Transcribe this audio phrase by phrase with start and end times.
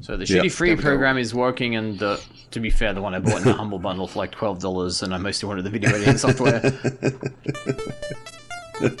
[0.00, 0.88] So the Yeah, shitty free there we go.
[0.90, 2.20] program is working, and the,
[2.52, 5.02] to be fair, the one I bought in the humble bundle for like twelve dollars,
[5.02, 6.62] and I mostly wanted the video editing software.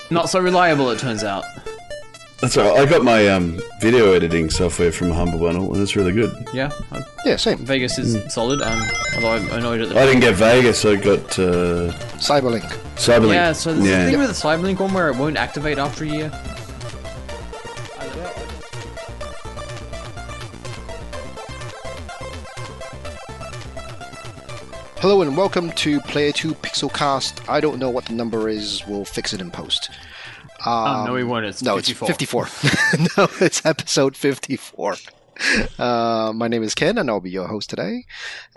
[0.10, 1.44] Not so reliable, it turns out.
[2.40, 2.80] That's all right.
[2.86, 6.32] I got my um, video editing software from a Humble Bundle, and it's really good.
[6.52, 7.58] Yeah, uh, Yeah, same.
[7.58, 8.28] Vegas is Hmm.
[8.28, 8.62] solid.
[8.62, 8.80] Um,
[9.16, 10.84] although I'm annoyed at the I didn't get Vegas.
[10.84, 12.62] I got uh, Cyberlink.
[12.96, 13.34] Cyberlink.
[13.34, 14.02] Yeah, so there's yeah.
[14.06, 16.32] a thing with the Cyberlink one where it won't activate after a year.
[25.00, 27.48] Hello and welcome to Player 2 Pixelcast.
[27.48, 28.84] I don't know what the number is.
[28.86, 29.90] We'll fix it in post.
[30.66, 31.46] oh, no, we won't.
[31.46, 32.08] It's No, 54.
[32.10, 32.48] it's 54.
[33.16, 34.96] no, it's episode 54.
[35.78, 38.04] Uh, my name is Ken, and I'll be your host today.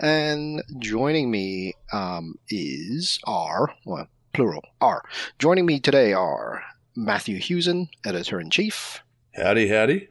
[0.00, 5.04] And joining me um, is R, well, plural, R.
[5.38, 6.64] Joining me today are
[6.96, 9.02] Matthew Hewson, editor in chief,
[9.34, 10.08] Howdy, howdy.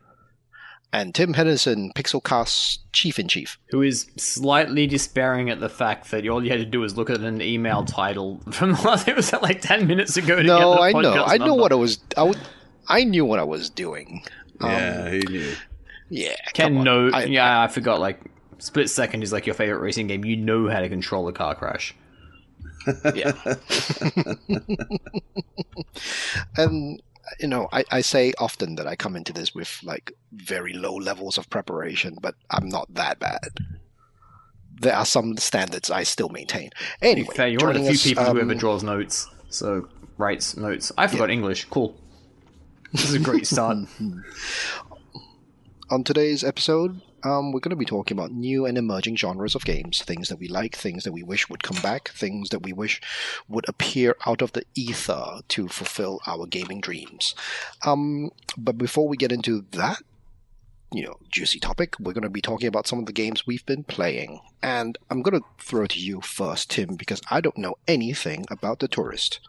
[0.94, 3.58] And Tim Henderson, Pixelcast chief in chief.
[3.70, 7.10] Who is slightly despairing at the fact that all you had to do was look
[7.10, 9.08] at an email title from the last.
[9.08, 11.56] It was like ten minutes ago to get No, the I know, podcast I know
[11.56, 12.00] what I was.
[12.88, 14.24] I, knew what I was doing.
[14.60, 15.54] Um, yeah, he knew.
[16.10, 18.00] Yeah, Ken, come no, I- yeah, I forgot.
[18.02, 18.20] Like
[18.58, 20.26] split second is like your favorite racing game.
[20.26, 21.96] You know how to control a car crash.
[23.16, 23.32] yeah.
[26.58, 27.02] and
[27.40, 30.96] you know, I, I say often that I come into this with like very low
[30.96, 33.50] levels of preparation, but I'm not that bad.
[34.80, 36.72] There are some standards I still maintain.
[37.02, 39.28] Anyway, fair, you're one of the few us, people who ever um, draws notes.
[39.50, 39.88] So
[40.18, 40.92] writes notes.
[40.98, 41.66] I forgot English.
[41.66, 41.98] Cool.
[42.94, 43.78] This is a great start.
[45.90, 49.66] on today's episode, um, we're going to be talking about new and emerging genres of
[49.66, 52.74] games, things that we like, things that we wish would come back, things that we
[52.74, 53.02] wish
[53.48, 57.36] would appear out of the ether to fulfill our gaming dreams.
[57.86, 60.02] Um, but before we get into that,
[60.94, 63.66] you know, juicy topic, we're going to be talking about some of the games we've
[63.66, 64.42] been playing.
[64.62, 68.80] And I'm going to throw to you first, Tim, because I don't know anything about
[68.80, 69.40] The Touryst.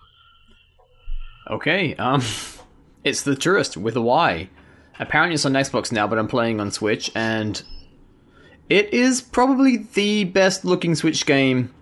[1.50, 2.22] Okay, um,
[3.05, 4.49] it's the Touryst with a Y.
[4.98, 7.62] Apparently, it's on Xbox now, but I'm playing on Switch, and
[8.69, 11.75] it is probably the best looking Switch game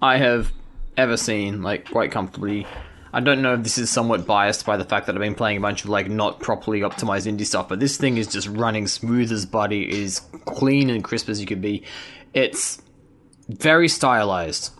[0.00, 0.52] I have
[0.96, 1.62] ever seen.
[1.62, 2.66] Like quite comfortably.
[3.12, 5.58] I don't know if this is somewhat biased by the fact that I've been playing
[5.58, 8.88] a bunch of like not properly optimized indie stuff, but this thing is just running
[8.88, 11.84] smooth as butty, it is clean and crisp as you could be.
[12.32, 12.82] It's
[13.48, 14.70] very stylized.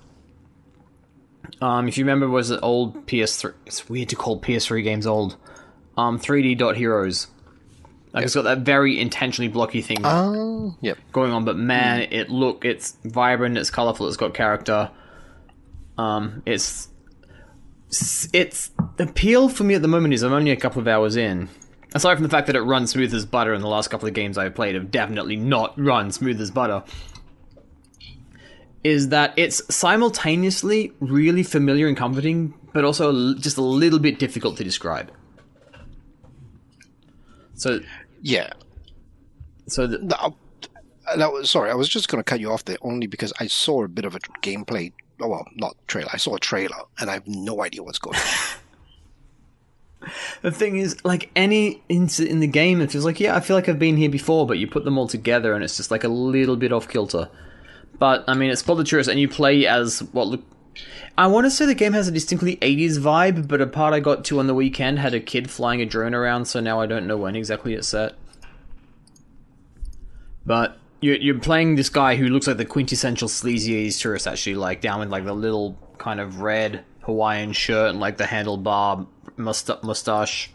[1.60, 3.54] Um, if you remember, was it old PS3?
[3.66, 5.36] It's weird to call PS3 games old.
[5.96, 7.28] Um, 3D Dot Heroes.
[8.14, 10.96] Like it's got that very intentionally blocky thing Oh, yep.
[11.12, 14.90] going on, but man, it look it's vibrant, it's colorful, it's got character.
[15.98, 16.88] Um, it's
[18.32, 21.16] it's the appeal for me at the moment is I'm only a couple of hours
[21.16, 21.48] in.
[21.92, 24.14] Aside from the fact that it runs smooth as butter, and the last couple of
[24.14, 26.82] games I've played have definitely not run smooth as butter.
[28.84, 34.56] Is that it's simultaneously really familiar and comforting, but also just a little bit difficult
[34.58, 35.10] to describe.
[37.54, 37.78] So,
[38.24, 38.54] Yeah.
[39.66, 40.34] so the, No,
[41.06, 41.70] uh, that was sorry.
[41.70, 44.06] I was just going to cut you off there only because I saw a bit
[44.06, 44.92] of a gameplay.
[45.20, 46.08] Oh, well, not trailer.
[46.12, 48.22] I saw a trailer, and I have no idea what's going on.
[50.42, 53.56] The thing is, like any incident in the game, it feels like, yeah, I feel
[53.56, 56.04] like I've been here before, but you put them all together and it's just like
[56.04, 57.30] a little bit off kilter.
[57.98, 60.42] But, I mean, it's called The Touryst, and you play as what look.
[61.16, 64.00] I want to say the game has a distinctly 80s vibe, but a part I
[64.00, 66.86] got to on the weekend had a kid flying a drone around, so now I
[66.86, 68.14] don't know when exactly it's set.
[70.46, 74.80] But you're, playing this guy who looks like the quintessential sleazy 80s tourist, actually, like
[74.80, 79.06] down with like the little kind of red Hawaiian shirt and like the handlebar
[79.36, 80.50] must- mustache.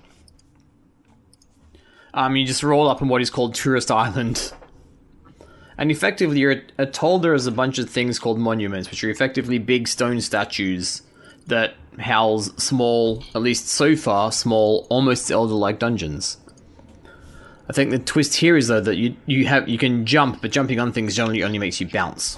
[2.14, 4.52] Um, you just roll up on what is called Tourist Island.
[5.80, 9.10] And effectively, you're uh, told there is a bunch of things called monuments, which are
[9.10, 11.04] effectively big stone statues
[11.48, 16.38] that house small, at least so far, small, almost Zelda-like dungeons.
[17.70, 20.52] I think the twist here is though that you you have you can jump, but
[20.52, 22.38] jumping on things generally only makes you bounce.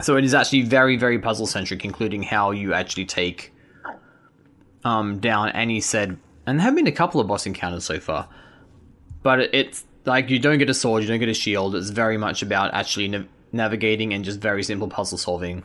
[0.00, 3.52] So it is actually very very puzzle centric, including how you actually take
[4.84, 6.18] um, down any said.
[6.46, 8.28] And there have been a couple of boss encounters so far,
[9.22, 11.74] but it, it's like you don't get a sword, you don't get a shield.
[11.74, 15.64] It's very much about actually nav- navigating and just very simple puzzle solving.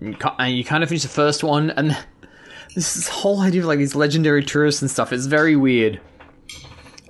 [0.00, 1.96] You ca- And you kind of finish the first one, and
[2.74, 6.00] this whole idea of like these legendary tourists and stuff is very weird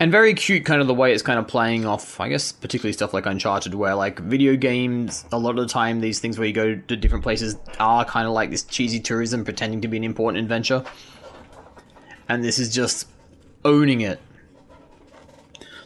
[0.01, 2.93] and very cute kind of the way it's kind of playing off i guess particularly
[2.93, 6.47] stuff like uncharted where like video games a lot of the time these things where
[6.47, 9.97] you go to different places are kind of like this cheesy tourism pretending to be
[9.97, 10.85] an important adventure
[12.29, 13.09] and this is just
[13.65, 14.21] owning it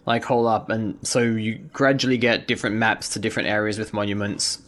[0.05, 4.61] like hole up, and so you gradually get different maps to different areas with monuments,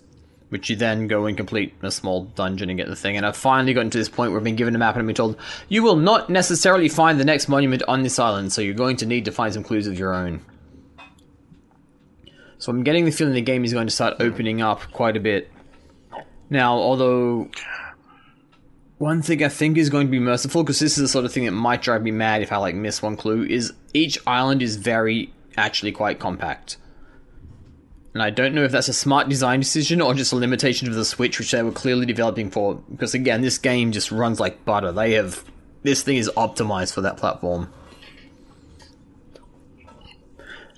[0.51, 3.17] which you then go and complete a small dungeon and get the thing.
[3.17, 5.07] And I've finally gotten to this point where I've been given a map and I've
[5.07, 5.37] been told
[5.69, 9.07] you will not necessarily find the next monument on this island, so you're going to
[9.07, 10.41] need to find some clues of your own.
[12.59, 15.21] So I'm getting the feeling the game is going to start opening up quite a
[15.21, 15.51] bit.
[16.49, 17.51] Now, although
[19.05, 21.33] one thing I think is going to be merciful, because this is the sort of
[21.33, 24.62] thing that might drive me mad if I like miss one clue, is each island
[24.62, 26.79] is very actually quite compact.
[28.15, 30.95] And I don't know if that's a smart design decision or just a limitation of
[30.95, 32.77] the Switch, which they were clearly developing for.
[32.77, 34.91] Because again, this game just runs like butter.
[34.91, 35.45] They have
[35.83, 37.71] this thing is optimized for that platform.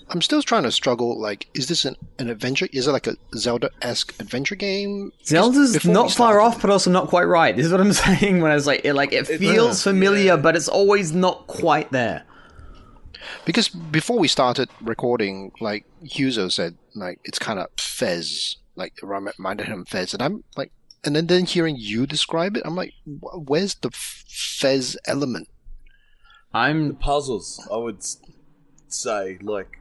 [0.09, 1.21] I'm still trying to struggle.
[1.21, 2.69] Like, is this an, an adventure?
[2.73, 5.13] Is it like a Zelda esque adventure game?
[5.25, 7.57] Zelda's not far off, but also not quite right.
[7.57, 10.55] This is what I'm saying when I was like, it, like it feels familiar, but
[10.55, 12.25] it's always not quite there.
[13.45, 19.07] Because before we started recording, like Hewso said, like it's kind of Fez, like it
[19.07, 20.71] reminded him of Fez, and I'm like,
[21.05, 25.49] and then then hearing you describe it, I'm like, where's the Fez element?
[26.53, 27.99] I'm the puzzles, I would
[28.89, 29.81] say, like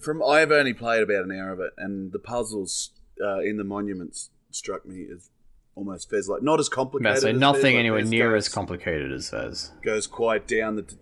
[0.00, 2.90] from I've only played about an hour of it, and the puzzles
[3.22, 5.30] uh, in the monuments struck me as
[5.74, 7.14] almost Fez like not as complicated.
[7.16, 9.72] Yeah, so as Fez, nothing like anywhere near goes, as complicated as Fez.
[9.84, 10.94] goes quite down the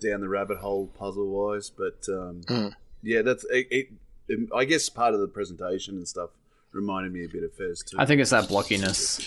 [0.00, 2.72] down the rabbit hole puzzle wise, but um, Mm.
[3.02, 3.86] yeah, that's it, it,
[4.28, 6.30] it- I guess part of the presentation and stuff
[6.72, 7.96] reminded me a bit of Fez too.
[8.00, 9.20] I think it's that blockiness.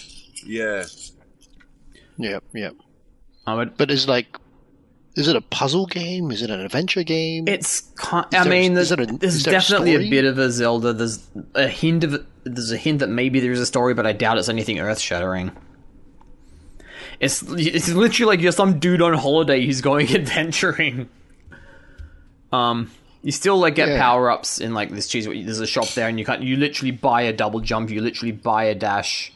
[0.46, 0.86] yeah,
[2.18, 2.74] Yep, yep.
[3.46, 3.78] I would.
[3.78, 4.38] But it's like,
[5.16, 6.30] is it a puzzle game?
[6.32, 7.48] Is it an adventure game?
[7.48, 7.82] It's.
[7.96, 10.10] Con- I there- mean, there's, there a- there's there definitely a story?
[10.10, 10.94] bit of a Zelda.
[10.94, 12.26] There's a hint of.
[12.44, 15.52] There's a hint that maybe there's a story, but I doubt it's anything earth shattering.
[17.20, 21.10] It's it's literally like you're some dude on holiday who's going adventuring.
[22.52, 22.92] Um,
[23.24, 24.00] you still like get Yeah.
[24.00, 25.26] power ups in like this cheese.
[25.26, 26.44] There's a shop there, and you can't.
[26.44, 27.90] You literally buy a double jump.
[27.90, 29.32] You literally buy a dash.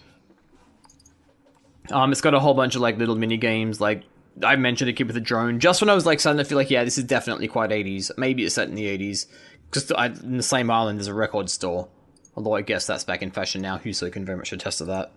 [1.91, 3.81] Um, it's got a whole bunch of like little mini games.
[3.81, 4.03] Like
[4.43, 5.59] I mentioned, a kid with a drone.
[5.59, 8.11] Just when I was like starting to feel like, yeah, this is definitely quite 80s.
[8.17, 9.25] Maybe it's set in the 80s.
[9.71, 9.91] Because
[10.21, 11.89] in the same island, there's a record store.
[12.35, 13.77] Although I guess that's back in fashion now.
[13.77, 15.11] Hewso can very much attest to that.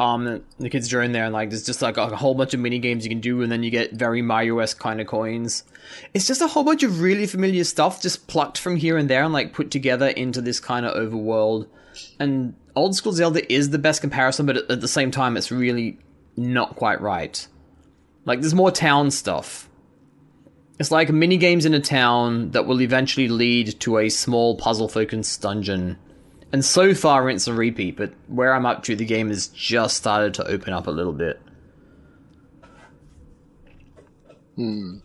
[0.00, 2.80] Um, the, kids drone there, and like there's just like a whole bunch of mini
[2.80, 5.62] games you can do, and then you get very Mario-esque kind of coins.
[6.12, 9.22] It's just a whole bunch of really familiar stuff, just plucked from here and there,
[9.22, 11.68] and like put together into this kind of overworld.
[12.18, 15.98] And old school Zelda is the best comparison, but at the same time, it's really
[16.36, 17.46] not quite right.
[18.24, 19.68] Like there's more town stuff.
[20.78, 25.40] It's like mini games in a town that will eventually lead to a small puzzle-focused
[25.40, 25.98] dungeon.
[26.50, 29.96] And so far, it's a repeat, but where I'm up to, the game has just
[29.96, 31.40] started to open up a little bit.
[34.56, 34.98] Hmm.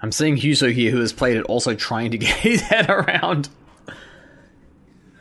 [0.00, 3.48] I'm seeing Hewso here, who has played it, also trying to get his head around.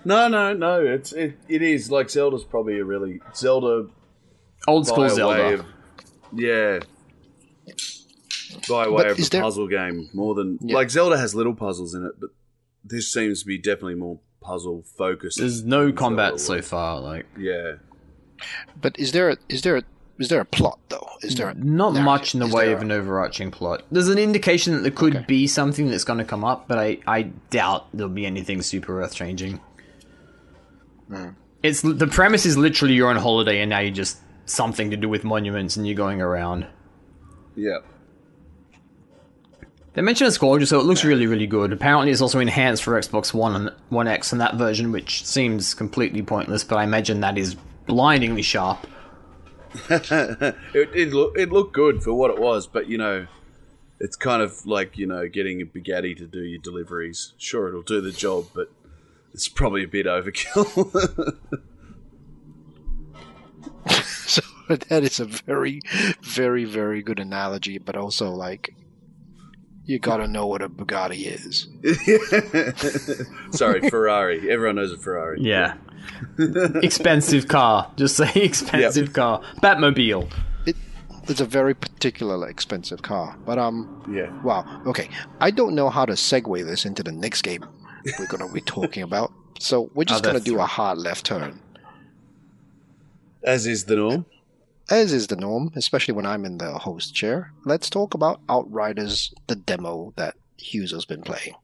[0.03, 0.81] no, no, no.
[0.81, 3.87] It's it, it is like Zelda's probably a really Zelda
[4.67, 5.43] Old school Zelda.
[5.43, 5.65] way of
[6.33, 6.79] yeah.
[8.69, 10.75] By way But of a there- puzzle game, more than Yeah.
[10.75, 12.29] like Zelda has little puzzles in it, but
[12.83, 15.39] this seems to be definitely more puzzle focused.
[15.39, 16.67] There's no combat Zelda so was.
[16.67, 16.99] far.
[17.01, 17.73] Like Yeah,
[18.79, 19.83] But is there a, is there a,
[20.19, 21.07] is there a plot though?
[21.21, 22.03] Is there a not narrative?
[22.05, 23.83] much in the Is way of a- an overarching plot.
[23.91, 25.25] There's an indication that there could Okay.
[25.27, 29.01] be something that's going to come up, but I, I doubt there'll be anything super
[29.01, 29.59] earth changing.
[31.09, 31.29] Hmm.
[31.63, 35.09] It's the premise is literally you're on holiday and now you're just something to do
[35.09, 36.67] with monuments and you're going around.
[37.55, 37.79] yeah.
[39.93, 41.71] They mentioned it's gorgeous, so it looks really, really good.
[41.71, 45.73] Apparently, it's also enhanced for Xbox One and One X and that version, which seems
[45.73, 46.65] completely pointless.
[46.65, 48.85] But I imagine that is blindingly sharp.
[49.89, 53.27] It it, look, it looked good for what it was, but you know,
[54.01, 57.33] it's kind of like you know getting a Bugatti to do your deliveries.
[57.37, 58.69] Sure, it'll do the job, but
[59.33, 61.37] it's probably a bit overkill.
[64.67, 65.81] So that is a very,
[66.21, 68.73] very, very good analogy, but also like
[69.87, 71.67] you gotta know what a Bugatti is.
[73.57, 74.49] Sorry, Ferrari.
[74.49, 75.39] Everyone knows a Ferrari.
[75.41, 75.75] Yeah,
[76.81, 77.91] expensive car.
[77.95, 79.41] Just say expensive car.
[79.61, 80.31] Batmobile.
[80.65, 80.75] It,
[81.27, 84.31] it's a very particularly expensive car, but um, Yeah.
[84.41, 84.81] wow.
[84.87, 87.65] Okay, I don't know how to segue this into the next game
[88.19, 89.31] we're gonna be talking about.
[89.59, 91.59] So we're just Oh, gonna do a hard left turn,
[93.43, 94.25] As is the norm.
[94.89, 97.51] As is the norm, especially when I'm in the host chair.
[97.65, 101.55] Let's talk about Outriders, the demo that Hughes has been playing.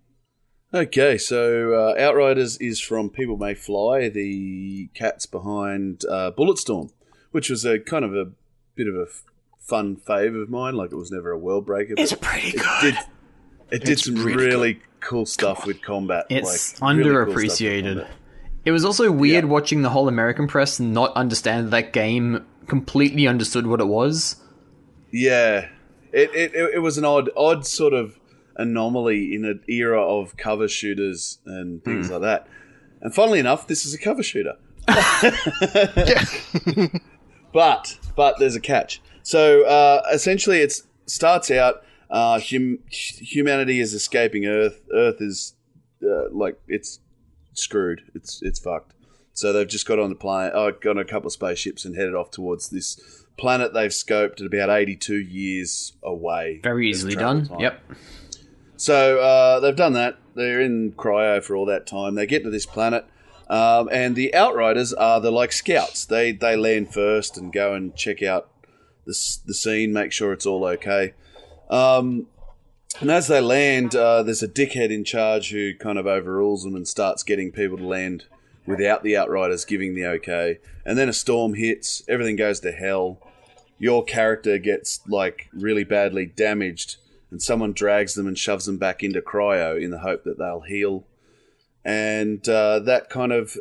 [0.73, 6.91] Okay, so uh, Outriders is from People May Fly, the cats behind uh, Bulletstorm,
[7.31, 8.31] which was a kind of a
[8.75, 9.23] bit of a f-
[9.59, 10.75] fun fave of mine.
[10.75, 11.95] Like it was never a world breaker.
[11.97, 12.81] It's pretty it good.
[12.93, 12.97] did-
[13.71, 16.25] It did some really really, cool stuff with combat.
[16.29, 17.33] It's like, really cool
[18.61, 18.61] stuff with underappreciated.
[18.61, 18.63] combat.
[18.65, 19.49] it was also weird Yeah.
[19.49, 24.37] watching the whole American press not understand that that game completely understood what it was.
[25.11, 25.67] Yeah,
[26.13, 28.17] it, it it was an odd odd sort of
[28.57, 32.13] anomaly in an era of cover shooters and things Hmm.
[32.13, 32.47] like that.
[33.01, 34.55] And funnily enough, this is a cover shooter.
[37.53, 39.01] But but there's a catch.
[39.23, 40.73] So uh, essentially, it
[41.05, 44.79] starts out uh, hum- humanity is escaping Earth.
[44.93, 45.55] Earth is
[46.01, 47.01] uh, like it's
[47.53, 48.03] screwed.
[48.13, 48.93] It's it's fucked.
[49.34, 51.96] So they've just got on the plane, uh, got on a couple of spaceships and
[51.96, 56.60] headed off towards this planet they've scoped at about 82 years away.
[56.63, 57.48] Very easily done.
[57.48, 57.60] time.
[57.60, 57.81] Yep.
[58.77, 60.17] So uh, they've done that.
[60.36, 62.15] They're in cryo for all that time.
[62.15, 63.05] They get to this planet,
[63.50, 66.05] um, and the Outriders are the like scouts.
[66.05, 68.50] They they land first and go and check out
[69.05, 69.13] the
[69.46, 71.13] the scene, make sure it's all okay.
[71.70, 72.27] Um,
[73.00, 76.75] and as they land, uh, there's a dickhead in charge who kind of overrules them
[76.75, 78.25] and starts getting people to land
[78.65, 80.60] without the Outriders giving the okay.
[80.86, 82.03] And then a storm hits.
[82.07, 83.19] Everything goes to hell.
[83.77, 86.98] Your character gets like really badly damaged
[87.31, 90.62] and someone drags them and shoves them back into cryo in the hope that they'll
[90.62, 91.05] heal.
[91.83, 93.57] And uh, that kind of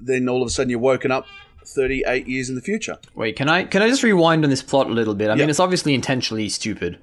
[0.00, 1.26] then all of a sudden you're woken up
[1.66, 2.98] 38 years in the future.
[3.14, 5.28] Wait, can I can I just rewind on this plot a little bit?
[5.28, 6.98] I mean, it's obviously intentionally stupid,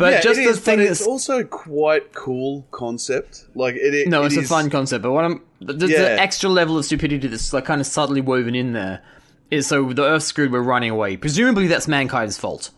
[0.00, 3.46] but yeah, just the is, thing it's also quite cool concept.
[3.54, 5.02] Like it, it no, it it's a is- fun concept.
[5.02, 5.98] But what I'm the, Yeah.
[6.02, 9.02] the extra level of stupidity that's like kind of subtly woven in there
[9.50, 10.50] is so the Earth's screwed.
[10.52, 11.16] We're running away.
[11.16, 12.70] Presumably, that's mankind's fault.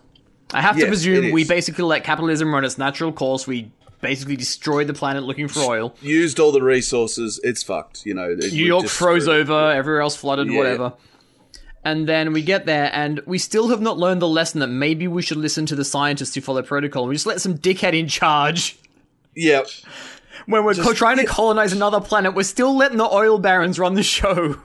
[0.54, 3.46] I have to presume we basically let capitalism run its natural course.
[3.46, 3.70] We
[4.02, 5.94] basically destroyed the planet looking for oil.
[6.02, 7.40] used all the resources.
[7.44, 8.04] It's fucked.
[8.04, 9.48] You know, it- New York froze screwed.
[9.50, 10.58] over, everywhere else flooded, Yeah.
[10.58, 10.92] whatever.
[11.84, 15.08] And then we get there, and we still have not learned the lesson that maybe
[15.08, 17.06] we should listen to the scientists who follow protocol.
[17.06, 18.78] We just let some dickhead in charge.
[19.34, 19.66] Yep.
[20.46, 23.78] When we're Just- co- trying to colonize another planet, we're still letting the oil barons
[23.78, 24.58] run the show.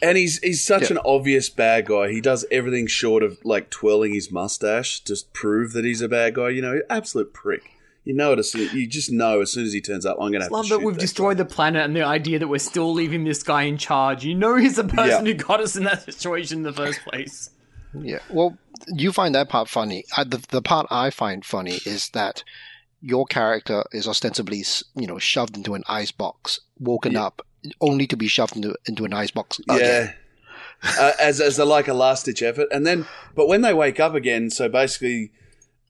[0.00, 0.92] and he's he's such Yeah.
[0.96, 2.10] an obvious bad guy.
[2.10, 6.34] He does everything short of like twirling his mustache to prove that he's a bad
[6.34, 6.48] guy.
[6.50, 7.62] You know, absolute prick.
[8.04, 10.32] You know it as soon, you just know as soon as he turns up, I'm
[10.32, 12.58] gonna have Love to that we've that destroyed the planet and the idea that we're
[12.58, 14.24] still leaving this guy in charge.
[14.24, 15.32] You know he's the person Yeah.
[15.32, 17.50] who got us in that situation in the first place.
[17.94, 18.18] Yeah.
[18.28, 20.04] Well, you find that part funny.
[20.16, 22.42] I, the the part I find funny is that
[23.00, 24.64] your character is ostensibly,
[24.96, 27.46] you know, shoved into an ice box, woken up,
[27.80, 30.14] only to be shoved into into an ice box again.
[30.82, 30.92] Yeah.
[30.98, 33.06] uh, as as a, like a last ditch effort, and then
[33.36, 35.30] but when they wake up again, so basically,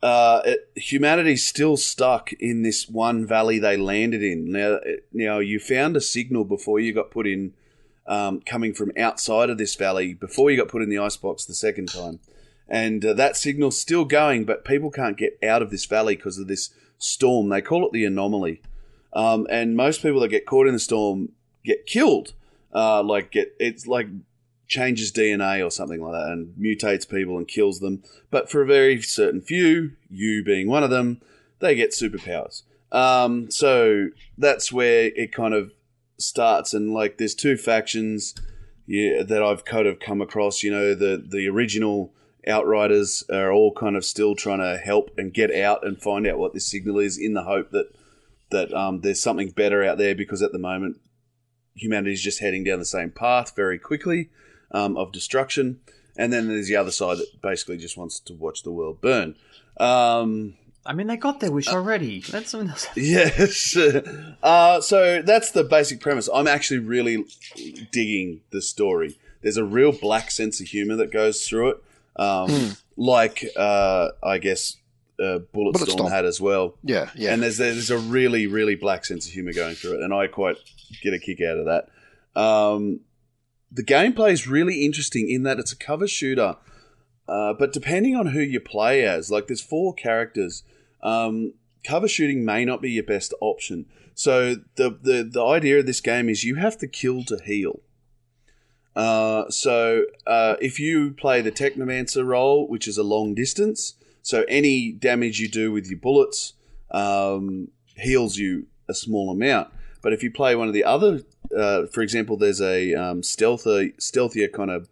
[0.02, 4.50] uh, it, humanity's still stuck in this one valley they landed in.
[4.50, 4.80] Now,
[5.12, 7.54] now you found a signal before you got put in,
[8.06, 11.54] um, coming from outside of this valley before you got put in the icebox the
[11.54, 12.18] second time,
[12.68, 16.38] and uh, that signal's still going, but people can't get out of this valley because
[16.38, 17.49] of this storm.
[17.49, 18.61] They call it the anomaly,
[19.12, 21.28] um, and most people that get caught in the storm
[21.64, 22.35] get killed.
[22.75, 24.09] Uh, like get it's like
[24.72, 28.02] changes DNA or something like that and mutates people and kills them.
[28.30, 31.20] But for a very certain few, you being one of them,
[31.58, 32.62] they get superpowers.
[32.90, 35.72] Um, so that's where it kind of
[36.18, 36.72] starts.
[36.72, 38.34] And like, there's two factions
[38.86, 40.62] yeah, that I've kind of come across.
[40.62, 42.12] You know, the the original
[42.44, 46.38] Outriders are all kind of still trying to help and get out and find out
[46.38, 47.94] what this signal is, in the hope that
[48.50, 50.14] that um, there's something better out there.
[50.14, 50.96] Because at the moment,
[51.74, 54.30] humanity is just heading down the same path very quickly
[54.72, 55.80] um, of destruction.
[56.16, 59.36] And then there's the other side that basically just wants to watch the world burn.
[59.78, 62.20] Um, I mean, they got their wish already.
[62.20, 62.88] That's something else.
[62.96, 63.76] yes.
[64.42, 66.28] Uh, so that's the basic premise.
[66.32, 67.24] I'm actually really
[67.92, 69.18] digging the story.
[69.42, 71.82] There's a real black sense of humor that goes through it,
[72.16, 74.76] um, like uh, I guess
[75.18, 76.10] uh, Bulletstorm Bulletstorm.
[76.10, 76.74] had as well.
[76.82, 77.32] Yeah, yeah.
[77.32, 80.28] And there's there's a really really black sense of humor going through it, and I
[80.28, 80.56] quite
[81.02, 82.40] get a kick out of that.
[82.40, 83.00] Um,
[83.72, 86.56] the gameplay is really interesting in that it's a cover shooter,
[87.28, 90.62] uh, but depending on who you play as, like there's four characters,
[91.02, 93.86] um, cover shooting may not be your best option.
[94.14, 97.80] So the, the the idea of this game is you have to kill to heal.
[98.94, 104.44] Uh, so uh, if you play the Technomancer role, which is a long distance, so
[104.48, 106.52] any damage you do with your bullets
[106.90, 109.68] um, heals you a small amount.
[110.02, 111.23] But if you play one of the other,
[111.56, 114.88] uh, for example, there's a um, stealthier, stealthier kind of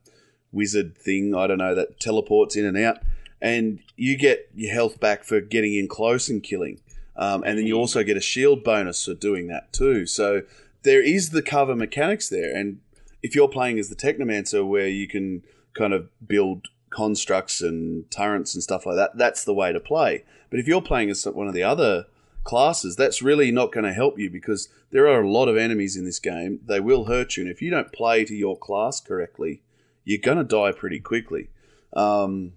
[0.53, 1.35] wizard thing.
[1.35, 2.99] I don't know that teleports in and out,
[3.41, 6.81] and you get your health back for getting in close and killing.
[7.17, 10.07] Um, and then you also get a shield bonus for doing that too.
[10.07, 10.43] So
[10.85, 12.81] there is the cover mechanics there, and
[13.23, 15.43] if you're playing as the Technomancer, where you can
[15.75, 20.25] kind of build constructs and turrets and stuff like that, that's the way to play.
[20.51, 22.07] But if you're playing as one of the other
[22.45, 25.97] classes, that's really not going to help you because there are a lot of enemies
[25.97, 26.61] in this game.
[26.67, 29.63] They will hurt you, and if you don't play to your class correctly,
[30.05, 31.51] you're going to die pretty quickly.
[31.93, 32.55] Um,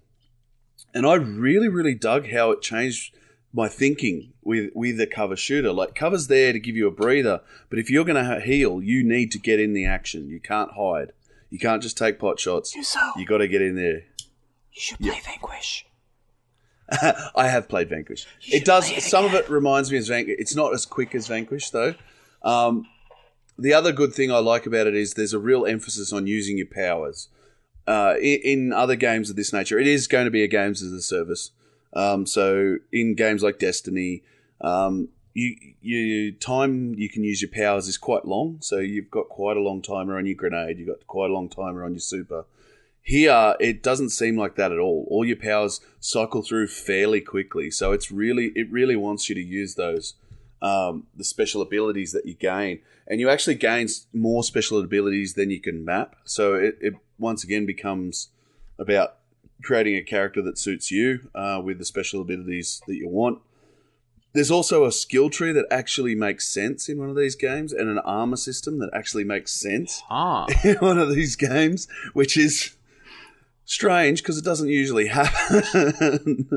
[0.93, 3.15] and I really, really dug how it changed
[3.53, 5.71] my thinking with with the cover shooter.
[5.71, 9.03] Like cover's there to give you a breather, but if you're going to heal, you
[9.03, 10.27] need to get in the action.
[10.27, 11.13] You can't hide.
[11.49, 12.75] You can't just take pot shots.
[13.15, 14.05] You got to get in there.
[14.71, 15.85] You should play Vanquish.
[17.35, 18.25] I have played Vanquish.
[18.47, 19.03] It does.
[19.03, 20.35] some of it reminds me of Vanquish.
[20.39, 21.95] It's not as quick as Vanquish though.
[22.41, 22.87] Um,
[23.57, 26.57] the other good thing I like about it is there's a real emphasis on using
[26.57, 27.29] your powers.
[27.85, 30.81] Uh, in, in other games of this nature, it is going to be a games
[30.81, 31.51] as a service.
[31.93, 34.23] Um, so in games like Destiny,
[34.61, 38.57] um, you you time you can use your powers is quite long.
[38.61, 40.79] So you've got quite a long timer on your grenade.
[40.79, 42.45] You've got quite a long timer on your super.
[43.05, 45.05] Here, it doesn't seem like that at all.
[45.10, 49.41] All your powers cycle through fairly quickly, so it's really it really wants you to
[49.41, 50.15] use those
[50.62, 55.50] um, the special abilities that you gain, and you actually gain more special abilities than
[55.50, 56.15] you can map.
[56.24, 58.29] So it, it once again becomes
[58.79, 59.17] about
[59.63, 63.39] creating a character that suits you uh, with the special abilities that you want.
[64.33, 67.89] There's also a skill tree that actually makes sense in one of these games, and
[67.89, 72.77] an armor system that actually makes sense Ah, in one of these games, which is
[73.65, 76.50] strange because it doesn't usually happen.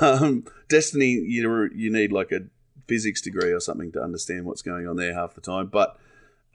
[0.00, 2.40] um, Destiny, you you need like a
[2.86, 5.66] physics degree or something to understand what's going on there half the time.
[5.66, 5.96] But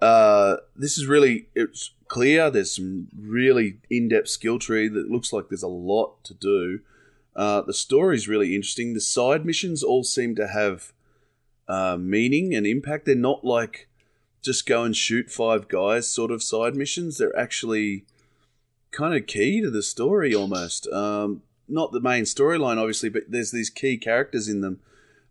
[0.02, 2.50] uh, this is really it's clear.
[2.50, 6.80] There's some really in depth skill tree that looks like there's a lot to do.
[7.36, 8.94] Uh, the story is really interesting.
[8.94, 10.94] The side missions all seem to have
[11.68, 13.06] uh, meaning and impact.
[13.06, 13.88] They're not like
[14.42, 17.18] just go and shoot five guys sort of side missions.
[17.18, 18.06] They're actually
[18.96, 20.88] kind of key to the story almost.
[20.88, 24.80] Um, not the main storyline, obviously, but there's these key characters in them.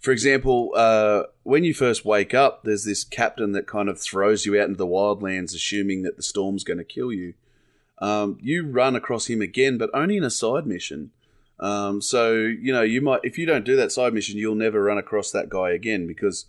[0.01, 4.45] For example, uh, when you first wake up, there's this captain that kind of throws
[4.45, 7.35] you out into the wildlands, assuming that the storm's going to kill you.
[7.99, 11.13] Um, you run across him again, but only in a side mission.
[11.61, 14.83] Um, so you know you might if you don't do that side mission, you'll never
[14.83, 16.47] run across that guy again because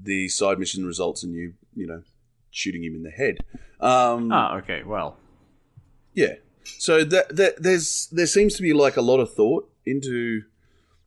[0.00, 2.02] the side mission results in you, you know,
[2.50, 3.38] shooting him in the head.
[3.80, 4.84] Um, ah, okay.
[4.84, 5.18] Well,
[6.18, 6.34] yeah.
[6.78, 10.42] So that, that there's there seems to be like a lot of thought into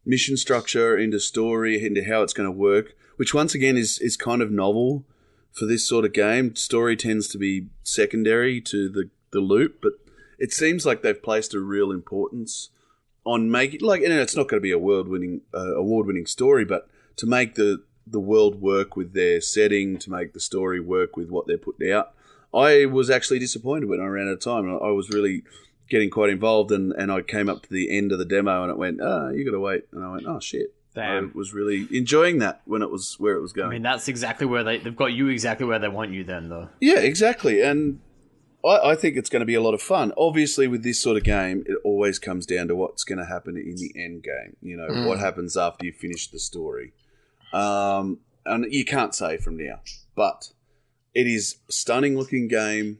[0.05, 4.15] mission structure, into story, into how it's going to work, which once again is is
[4.15, 5.03] kind of novel
[5.51, 6.55] for this sort of game.
[6.55, 9.93] Story tends to be secondary to the the loop, but
[10.39, 12.69] it seems like they've placed a real importance
[13.25, 16.25] on making like and it's not going to be a world winning uh, award winning
[16.25, 20.79] story, but to make the the world work with their setting, to make the story
[20.79, 22.13] work with what they're putting out.
[22.53, 24.69] I was actually disappointed when I ran out of time.
[24.69, 25.43] I was really
[25.89, 28.71] getting quite involved, and, and I came up to the end of the demo, and
[28.71, 31.31] it went, "Ah, oh, you got to wait," and I went, "Oh shit." Damn.
[31.33, 33.69] I was really enjoying that when it was where it was going.
[33.69, 36.25] I mean that's exactly where they they've got you exactly where they want you.
[36.25, 36.67] Then though.
[36.81, 38.01] yeah, exactly, and
[38.65, 40.11] I, I think it's going to be a lot of fun.
[40.17, 43.55] Obviously, with this sort of game, it always comes down to what's going to happen
[43.55, 44.57] in the end game.
[44.61, 46.91] You know, what happens after you finish the story,
[47.53, 49.79] um, and you can't say from now,
[50.13, 50.51] but
[51.13, 52.99] it is stunning looking game.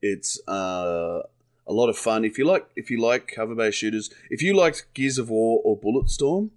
[0.00, 1.22] It's uh,
[1.66, 2.24] a lot of fun.
[2.24, 5.60] If you like, if you like cover based shooters, if you liked Gears of War
[5.64, 6.50] or Bulletstorm,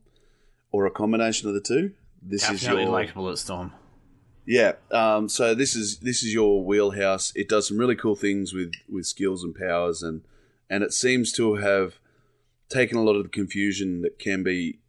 [0.71, 3.71] or a combination of the two, this is Definitely your like Bulletstorm.
[4.45, 4.73] yeah.
[4.91, 7.33] Um, so this is this is your wheelhouse.
[7.35, 10.21] It does some really cool things with with skills and powers, and
[10.69, 11.95] and it seems to have
[12.69, 14.79] taken a lot of the confusion that can be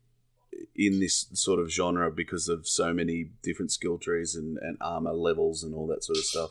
[0.75, 5.13] in this sort of genre because of so many different skill trees and, and armor
[5.13, 6.51] levels and all that sort of stuff.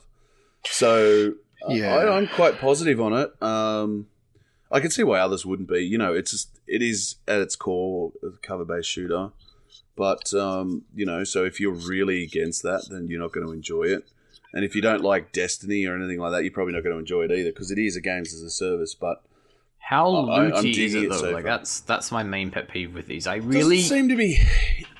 [0.65, 1.33] So
[1.67, 1.95] uh, Yeah.
[1.95, 3.41] I, I'm quite positive on it.
[3.41, 4.07] Um,
[4.71, 5.79] I can see why others wouldn't be.
[5.79, 9.31] You know, it's just, it is at its core a cover based shooter.
[9.97, 13.53] But um, you know, so if you're really against that, then you're not going to
[13.53, 14.07] enjoy it.
[14.53, 16.99] And if you don't like Destiny or anything like that, you're probably not going to
[16.99, 18.95] enjoy it either because it is a games as a service.
[18.95, 19.21] But
[19.91, 21.17] How I'm looty is it though?
[21.17, 21.57] so like far.
[21.57, 23.27] that's that's my main pet peeve with these.
[23.27, 24.39] I really, doesn't seem to be.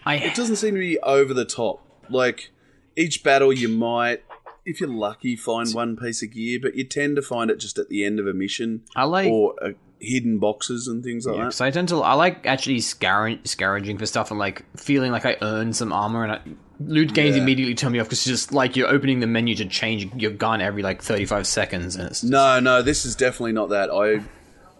[0.05, 1.81] I It doesn't seem to be over the top.
[2.09, 2.51] Like
[2.97, 4.23] each battle, you might,
[4.65, 7.77] if you're lucky, find one piece of gear, but you tend to find it just
[7.79, 9.69] at the end of a mission I like or uh,
[10.01, 11.53] hidden boxes and things like Yeah, that.
[11.53, 15.25] So I tend to I like actually scourging, scourging for stuff and like feeling like
[15.25, 16.41] I earned some armor and I,
[16.81, 17.43] loot games Yeah.
[17.43, 20.31] immediately turn me off because it's just like you're opening the menu to change your
[20.31, 23.89] gun every like 35 seconds and it's No, no, this is definitely not that.
[23.89, 24.21] I,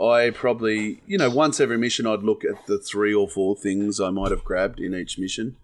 [0.03, 3.99] I probably, you know, once every mission, I'd look at the three or four things
[3.99, 5.55] I might have grabbed in each mission.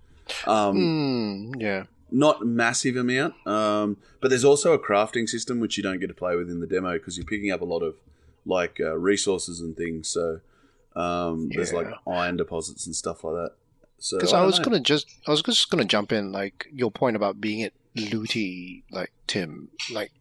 [0.45, 1.83] Hmm, yeah.
[2.09, 6.13] Not massive amount, um, but there's also a crafting system which you don't get to
[6.13, 7.95] play with in the demo because you're picking up a lot of
[8.45, 10.07] like uh, resources and things.
[10.07, 10.39] So
[10.95, 13.51] um, there's like iron deposits and stuff like that.
[13.99, 14.65] So Because I I, was know.
[14.65, 18.83] gonna just, I was just gonna jump in, like your point about being it looty,
[18.89, 20.11] like Tim, like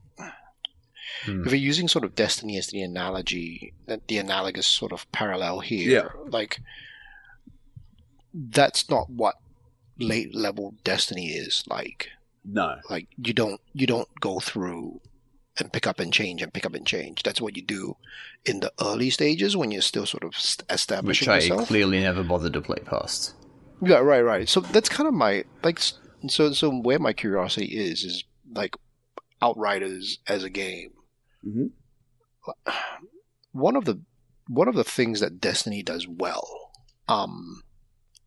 [1.25, 1.41] Hmm.
[1.45, 3.73] if you're using sort of Destiny as the analogy,
[4.09, 6.09] the analogous sort of parallel here, Yeah.
[6.31, 6.61] like
[8.35, 9.37] that's not what
[9.99, 12.11] late level Destiny is like.
[12.45, 12.77] no.
[12.91, 15.01] Like you don't, you don't go through
[15.59, 17.23] and pick up and change and pick up and change.
[17.23, 17.97] That's what you do
[18.45, 21.69] in the early stages when you're still sort of st- establishing Which I yourself.
[21.69, 23.33] clearly never bothered to play past.
[23.83, 24.49] Yeah, right, right.
[24.49, 25.81] So that's kind of my like.
[26.29, 28.25] So, so where my curiosity is is
[28.55, 28.77] like
[29.43, 30.93] Outriders as a game.
[31.47, 31.71] Mhm.
[33.53, 34.03] One of the
[34.49, 36.71] one of the things that Destiny does well,
[37.09, 37.63] um,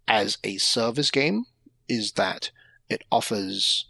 [0.07, 1.45] as a service game,
[1.87, 2.51] is that
[2.89, 3.85] it offers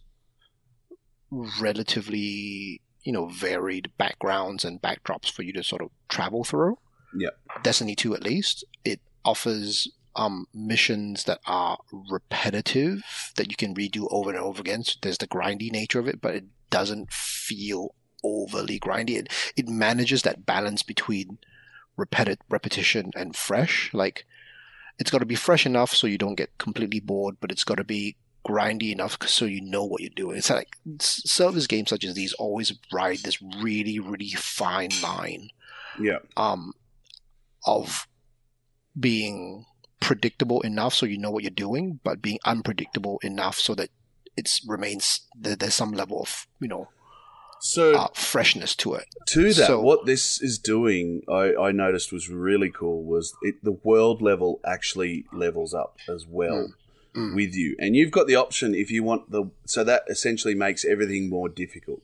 [1.32, 6.78] relatively you know varied backgrounds and backdrops for you to sort of travel through.
[7.18, 7.30] Yeah.
[7.64, 13.02] Destiny 2 at least, it offers um, missions that are repetitive
[13.36, 14.84] that you can redo over and over again.
[14.84, 19.18] So there's the grindy nature of it, but it doesn't feel overly grindy.
[19.18, 21.38] It, it manages that balance between
[21.98, 23.92] repeti- repetition and fresh.
[23.94, 24.26] Like
[24.98, 27.76] it's got to be fresh enough so you don't get completely bored, but it's got
[27.76, 30.38] to be grindy enough so you know what you're doing.
[30.38, 35.50] It's like service games such as these always ride this really, really fine line
[36.00, 36.20] Yeah.
[36.38, 36.74] um,
[37.66, 38.08] of
[39.00, 39.66] being
[40.00, 43.90] predictable enough so you know what you're doing, but being unpredictable enough so that
[44.38, 46.88] it remains that there's some level of you know
[47.62, 49.06] So uh, freshness to it.
[49.28, 53.04] to that, so- what this is doing, I, I noticed was really cool.
[53.04, 56.74] Was it the world level actually levels up as well
[57.16, 57.34] Mm.
[57.36, 59.46] with you, and you've got the option if you want the.
[59.66, 62.04] So that essentially makes everything more difficult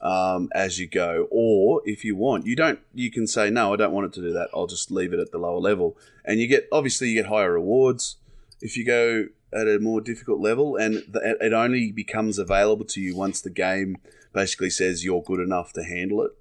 [0.00, 2.78] um, as you go, or if you want, you don't.
[2.94, 4.48] You can say no, I don't want it to do that.
[4.54, 7.52] I'll just leave it at the lower level, and you get obviously you get higher
[7.52, 8.16] rewards
[8.60, 11.02] if you go at a more difficult level, and
[11.40, 13.96] it only becomes available to you once the game
[14.32, 16.32] basically says you're good enough to handle it,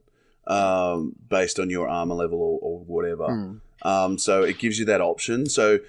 [0.52, 3.28] um, based on your armor level or, or whatever.
[3.28, 3.62] Mm.
[3.84, 5.48] Um, so it gives you that option.
[5.48, 5.80] So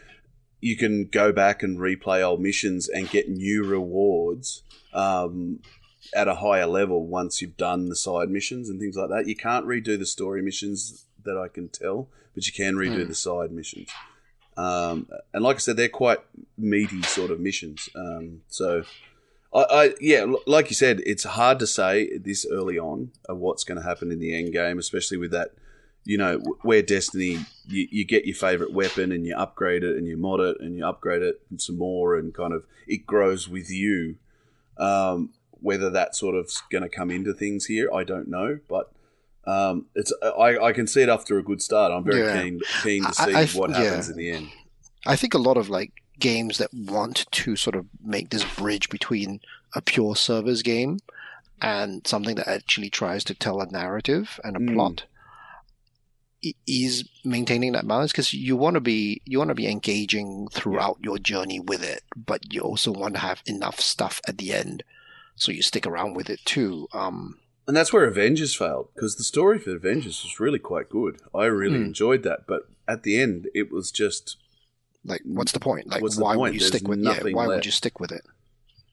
[0.60, 5.60] you can go back and replay old missions and get new rewards um,
[6.14, 9.28] at a higher level once you've done the side missions and things like that.
[9.28, 13.08] You can't redo the story missions that I can tell, but you can redo Hmm.
[13.08, 13.88] the side missions.
[14.56, 16.18] Um, and like I said, they're quite
[16.56, 17.88] meaty sort of missions.
[17.94, 18.82] Um, so,
[19.54, 23.64] I, I yeah, like you said, it's hard to say this early on of what's
[23.64, 25.50] going to happen in the end game, especially with that.
[26.04, 30.06] You know, where Destiny, you, you get your favorite weapon and you upgrade it and
[30.06, 33.70] you mod it and you upgrade it some more and kind of it grows with
[33.70, 34.16] you.
[34.78, 35.30] Um,
[35.60, 38.90] whether that sort of going to come into things here, I don't know, but
[39.44, 41.90] um, it's I, I can see it after a good start.
[41.92, 42.42] I'm very Yeah.
[42.42, 43.76] keen keen to see I- what yeah.
[43.80, 44.48] happens in the end.
[45.06, 48.88] I think a lot of like games that want to sort of make this bridge
[48.88, 49.40] between
[49.74, 50.98] a pure servers game
[51.60, 54.74] and something that actually tries to tell a narrative and a Mm.
[54.74, 55.04] plot
[56.68, 60.96] is maintaining that balance because you want to be you want to be engaging throughout
[61.02, 64.84] your journey with it but you also want to have enough stuff at the end
[65.34, 69.24] so you stick around with it too um And that's where Avengers failed because the
[69.24, 71.20] story for Avengers was really quite good.
[71.34, 71.86] I really Hmm.
[71.86, 74.36] enjoyed that, but at the end, it was just
[75.08, 77.46] like what's the point like What's why would you There's stick with yeah nothing why
[77.46, 78.24] would you stick with it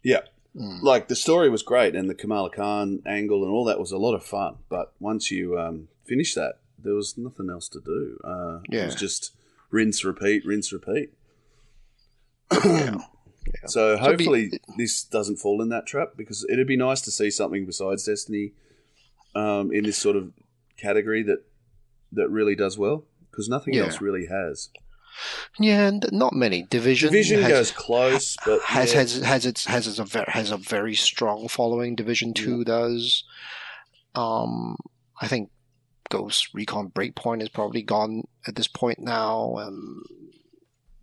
[0.04, 0.22] yeah,
[0.56, 0.82] Mm.
[0.84, 3.98] like the story was great and the Kamala Khan angle and all that was a
[3.98, 4.56] lot of fun.
[4.70, 8.18] But once you um, finish that, there was nothing else to do.
[8.24, 9.34] Uh, It was just
[9.70, 11.10] rinse, repeat, rinse, repeat.
[12.64, 12.96] yeah.
[13.68, 17.12] So So be- hopefully this doesn't fall in that trap because it'd be nice to
[17.12, 18.54] see something besides Destiny
[19.36, 20.32] um, in this sort of
[20.78, 21.44] category that
[22.12, 23.84] that really does well because nothing Yeah.
[23.84, 24.70] else really has.
[25.60, 26.64] Yeah, and not many.
[26.64, 30.26] Division Division has, goes close, but has yeah, has has its has its a ver-
[30.28, 31.96] has a very strong following.
[31.96, 33.24] Division Two does.
[34.14, 34.78] Um,
[35.22, 35.50] I think
[36.10, 39.56] Ghost Recon Breakpoint is probably gone at this point now.
[39.58, 40.04] Um,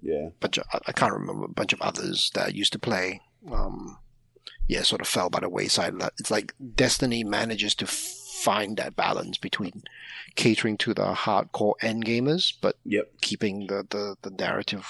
[0.00, 3.20] yeah, bunch of, I- can't remember a bunch of others that I used to play.
[3.50, 3.98] Um,
[4.68, 5.94] yeah, sort of fell by the wayside.
[6.18, 7.86] It's like Destiny manages to
[8.42, 9.82] find that balance between
[10.34, 13.10] catering to the hardcore end gamers, but yep.
[13.20, 14.86] keeping the, the, the narrative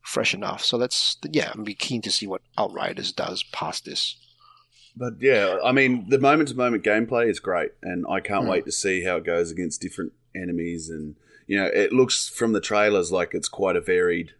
[0.00, 0.64] fresh enough.
[0.64, 4.16] So let's yeah, I'm be keen to see what Outriders does past this.
[4.96, 8.50] But yeah, I mean, the moment to moment gameplay is great, and I can't Hmm.
[8.50, 10.90] wait to see how it goes against different enemies.
[10.90, 14.32] And you know, it looks from the trailers like it's quite a varied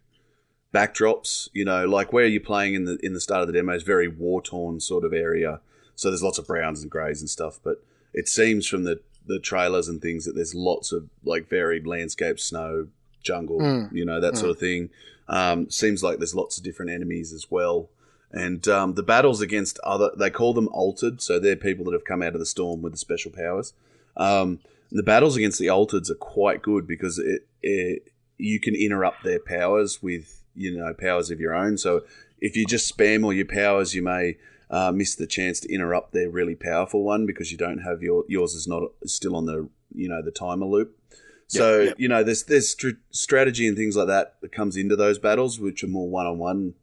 [0.73, 1.49] backdrops.
[1.53, 3.83] You know, like where you're playing in the in the start of the demo is
[3.83, 5.61] very war torn sort of area.
[5.95, 7.59] So there's lots of browns and greys and stuff.
[7.63, 11.87] But it seems from the the trailers and things that there's lots of like varied
[11.87, 12.87] landscape, snow,
[13.21, 13.89] jungle, Mm.
[13.93, 14.37] you know, that Mm.
[14.37, 14.89] sort of thing.
[15.29, 17.89] Um, seems like there's lots of different enemies as well.
[18.31, 22.03] And um, the battles against other, they call them altered, so they're people that have
[22.03, 23.73] come out of the storm with the special powers.
[24.17, 24.59] Um,
[24.91, 29.39] the battles against the altered are quite good because it, it you can interrupt their
[29.39, 31.77] powers with you know powers of your own.
[31.77, 32.03] So
[32.41, 34.35] if you just spam all your powers, you may
[34.69, 38.23] uh, miss the chance to interrupt their really powerful one because you don't have your
[38.27, 40.97] yours is not still on the you know the timer loop.
[41.47, 41.99] So Yep, yep.
[41.99, 45.59] you know there's there's str- strategy and things like that that comes into those battles,
[45.59, 46.73] which are more one on one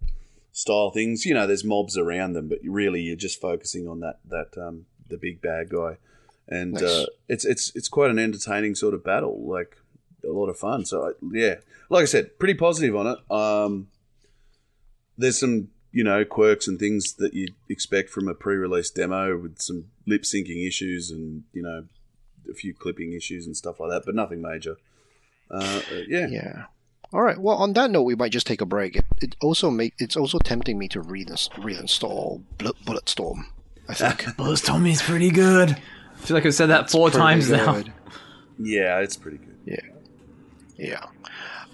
[0.52, 1.24] style things.
[1.26, 4.86] You know, there's mobs around them, but really you're just focusing on that that um,
[5.08, 5.96] the big bad guy,
[6.46, 6.82] and Nice.
[6.82, 9.76] uh, it's it's it's quite an entertaining sort of battle, like
[10.22, 10.84] a lot of fun.
[10.84, 11.54] So I, yeah,
[11.88, 13.30] like I said, pretty positive on it.
[13.30, 13.88] Um,
[15.18, 19.60] there's some you know quirks and things that you'd expect from a pre-release demo with
[19.60, 21.84] some lip syncing issues and you know
[22.50, 24.76] a few clipping issues and stuff like that, but nothing major.
[25.50, 26.26] Uh, yeah.
[26.28, 26.64] Yeah.
[27.12, 27.38] All right.
[27.38, 28.96] Well, on that note, we might just take a break.
[28.96, 33.44] It, it also make it's also tempting me to reins- reinstall Bl- Bulletstorm.
[33.88, 34.20] I think.
[34.36, 35.70] Bulletstorm is pretty good.
[35.70, 37.82] I feel like I've said that four Pretty times now.
[38.58, 39.58] Yeah, it's pretty good.
[39.64, 39.80] Yeah.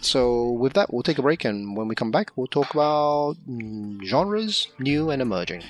[0.06, 3.34] So with that, we'll take a break, and when we come back, we'll talk about
[3.50, 5.64] mm, genres, new and emerging.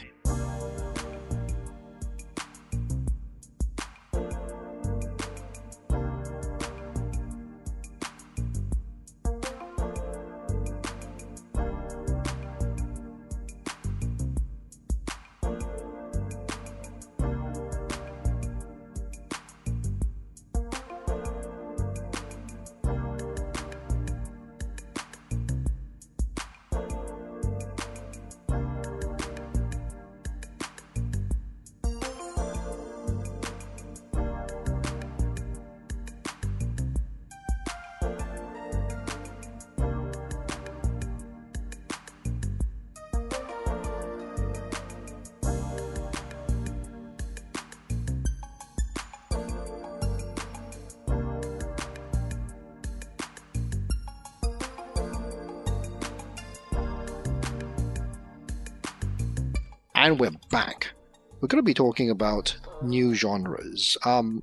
[61.56, 63.96] Going to be talking about new genres.
[64.04, 64.42] Um,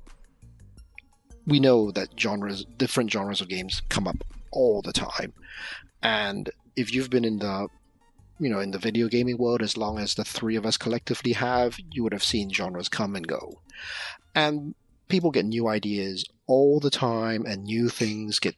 [1.46, 5.32] we know that genres, different genres of games, come up all the time,
[6.02, 7.68] and if you've been in the,
[8.40, 11.34] you know, in the video gaming world as long as the three of us collectively
[11.34, 13.60] have, you would have seen genres come and go,
[14.34, 14.74] and
[15.06, 18.56] people get new ideas all the time, and new things get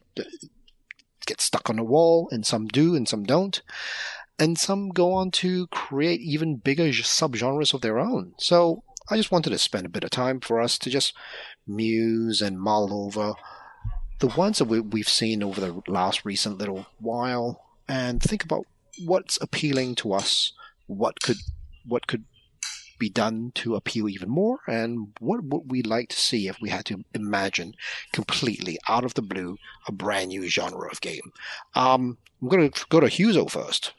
[1.27, 3.61] get stuck on the wall, and some do, and some don't
[4.39, 8.33] and some go on to create even bigger subgenres of their own.
[8.37, 11.13] So I just wanted to spend a bit of time for us to just
[11.65, 13.33] muse and mull over
[14.19, 18.65] the ones that we, we've seen over the last recent little while, and think about
[19.05, 20.53] what's appealing to us,
[20.87, 21.37] what could
[21.85, 22.25] what could
[22.99, 26.69] be done to appeal even more, and what would we like to see if we
[26.69, 27.75] had to imagine
[28.11, 31.31] completely out of the blue a brand new genre of game.
[31.75, 33.93] Um, I'm going to go to Hewso first.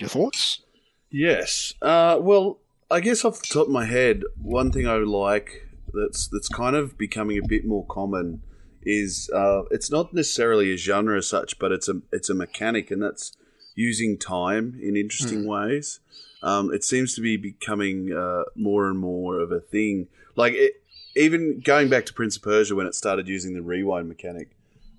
[0.00, 0.62] Your thoughts?
[1.10, 1.74] Yes.
[1.82, 2.58] Uh, well,
[2.90, 6.76] I guess off the top of my head, one thing I like that's that's kind
[6.76, 8.42] of becoming a bit more common
[8.82, 12.90] is uh, it's not necessarily a genre as such, but it's a it's a mechanic,
[12.90, 13.32] and that's
[13.74, 16.00] using time in interesting ways.
[16.42, 20.08] Um, it seems to be becoming uh, more and more of a thing.
[20.36, 20.82] Like it,
[21.16, 24.50] even going back to Prince of Persia when it started using the rewind mechanic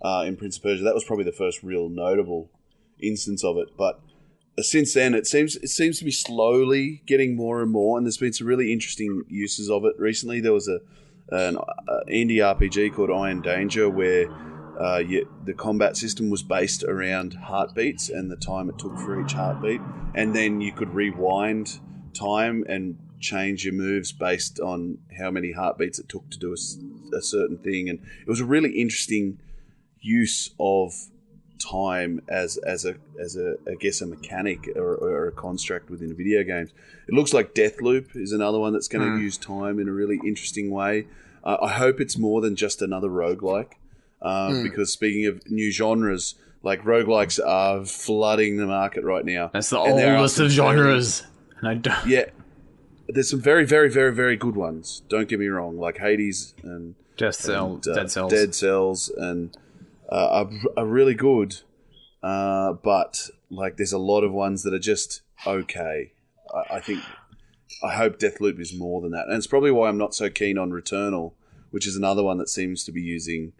[0.01, 2.49] uh, in Prince of Persia, that was probably the first real notable
[3.01, 3.69] instance of it.
[3.77, 3.99] But
[4.59, 8.17] since then it seems it seems to be slowly getting more and more and there's
[8.17, 10.39] been some really interesting uses of it recently.
[10.39, 10.79] There was a
[11.29, 11.55] an
[12.09, 14.25] indie rpg called iron danger where
[14.81, 19.23] uh, you, the combat system was based around heartbeats and the time it took for
[19.23, 19.79] each heartbeat.
[20.15, 21.79] And then you could rewind
[22.13, 27.21] time and change your moves based on how many heartbeats it took to do a
[27.21, 27.89] certain thing.
[27.89, 29.39] And it was a really interesting
[29.99, 30.93] use of
[31.63, 36.15] time as as a as a I guess a mechanic or, or a construct within
[36.15, 36.71] video games.
[37.07, 40.19] It looks like Deathloop is another one that's going to use time in a really
[40.25, 41.07] interesting way.
[41.43, 43.73] Uh, I hope it's more than just another roguelike.
[44.21, 49.49] Uh, Because speaking of new genres, like roguelikes are flooding the market right now.
[49.51, 51.23] That's the oldest of genres.
[51.59, 52.05] And I don't.
[52.07, 52.25] Yeah,
[53.07, 55.01] there's some very, very, very, very good ones.
[55.09, 58.31] Don't get me wrong, like Hades and Death Cell, and, uh, Dead Cells.
[58.31, 59.57] Dead Cells, and
[60.11, 61.57] uh, are, are really good.
[62.21, 66.11] Uh, but like, there's a lot of ones that are just okay.
[66.53, 67.01] I, I think
[67.83, 70.57] I hope Deathloop is more than that, and it's probably why I'm not so keen
[70.57, 71.33] on Returnal,
[71.71, 73.53] which is another one that seems to be using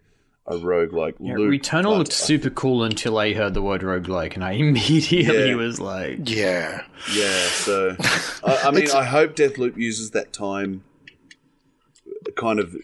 [0.46, 1.50] a roguelike Yeah, loop.
[1.62, 5.54] Returnal looked super cool until I heard the word roguelike, and I immediately Yeah.
[5.54, 6.82] was like, Yeah.
[7.12, 7.96] Yeah, so
[8.44, 10.84] I, I mean, I hope Deathloop uses that time
[12.36, 12.74] kind of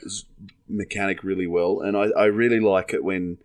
[0.69, 3.39] mechanic really well, and I, I really like it when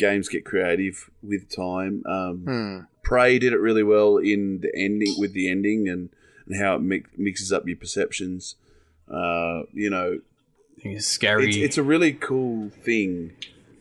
[0.00, 2.02] games get creative with time.
[2.06, 2.78] Um, Hmm.
[3.02, 6.10] Prey did it really well in the ending with the ending and,
[6.46, 8.56] and how it mi- mixes up your perceptions.
[9.08, 10.20] Uh, you know,
[10.78, 11.48] it's scary.
[11.48, 13.32] it's, it's a really cool thing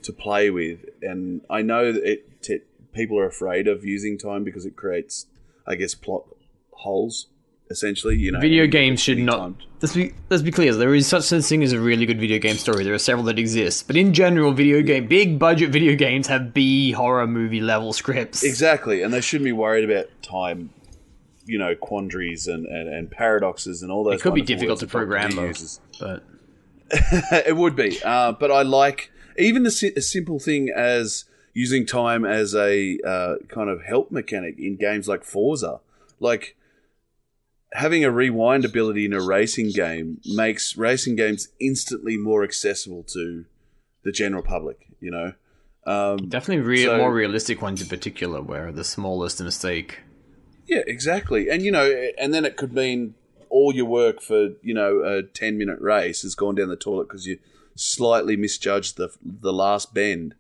[0.04, 2.62] to play with, and I know that it t-
[2.94, 5.26] people are afraid of using time because it creates,
[5.68, 6.24] I guess, plot
[6.72, 7.28] holes.
[7.72, 9.54] Essentially, you know, video games should not.
[9.80, 10.74] Let's be let's be clear.
[10.74, 12.84] There is such a thing as a really good video game story.
[12.84, 16.52] There are several that exist, but in general, video game big budget video games have
[16.52, 18.44] B horror movie level scripts.
[18.44, 20.72] Exactly, and they shouldn't be worried about time,
[21.46, 24.16] you know, quandaries and, and, and paradoxes and all those.
[24.16, 25.54] It could be difficult to program, though.
[26.00, 26.24] But
[27.46, 32.26] it would be, uh, but I like even the si- simple thing as using time
[32.26, 35.82] as a uh, kind of help mechanic in games like Forza,
[36.20, 36.56] like
[37.74, 43.46] having a rewind ability in a racing game makes racing games instantly more accessible to
[44.04, 44.88] the general public.
[45.00, 45.34] You know,
[45.86, 50.00] um, definitely re- So- more realistic ones in particular, where the smallest mistake.
[50.68, 51.50] Yeah, exactly.
[51.50, 53.16] And you know, and then it could mean
[53.50, 57.08] all your work for you know a ten minute race has gone down the toilet
[57.08, 57.40] because you
[57.76, 60.36] slightly misjudged the the last bend,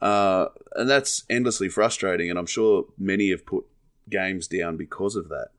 [0.00, 2.30] uh, and that's endlessly frustrating.
[2.30, 3.64] And I'm sure many have put
[4.10, 5.50] games down because of that.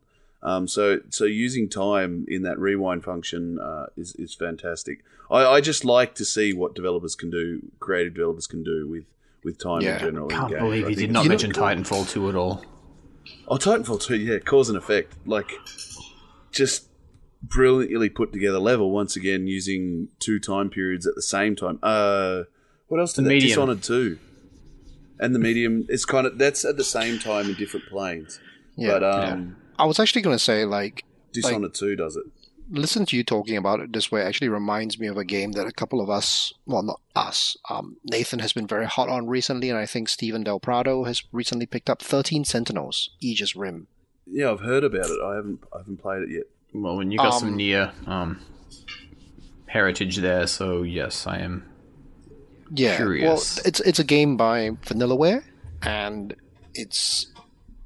[0.41, 5.04] Um, so so using time in that rewind function uh, is is fantastic.
[5.30, 9.04] I, I just like to see what developers can do, creative developers can do with
[9.43, 9.95] with time Yeah.
[9.95, 10.30] in general.
[10.30, 10.62] in Can't games.
[10.62, 12.63] believe you did not You know- mention Titanfall 2 at all.
[13.47, 15.13] Oh, Titanfall 2, yeah, cause and effect.
[15.25, 15.52] Like,
[16.52, 16.88] just
[17.43, 21.80] brilliantly put together level, once again, using two time periods at the same time.
[21.84, 22.43] Uh,
[22.88, 23.34] what else did The that?
[23.36, 23.49] medium.
[23.49, 24.17] Dishonored 2.
[25.19, 28.39] And the medium, it's kind of, that's at the same time in different planes.
[28.78, 28.99] Yeah.
[28.99, 32.26] but, um, I was actually going to say, like, Dishonored 2 does it.
[32.72, 35.65] listen to you talking about it this way actually reminds me of a game that
[35.65, 39.70] a couple of us, well, not us, um, Nathan has been very hot on recently,
[39.70, 43.88] and I think Stephen Del Prado has recently picked up 13 Sentinels, Aegis Rim.
[44.28, 45.20] Yeah, I've heard about it.
[45.24, 46.44] I haven't, I haven't played it yet.
[46.74, 48.39] Well, when you got some Um, near um,
[49.68, 51.65] heritage there, so yes, I am.
[52.72, 53.24] Yeah, Curious.
[53.58, 55.44] well, it's it's a game by Vanillaware,
[55.82, 56.36] and
[56.76, 57.28] it's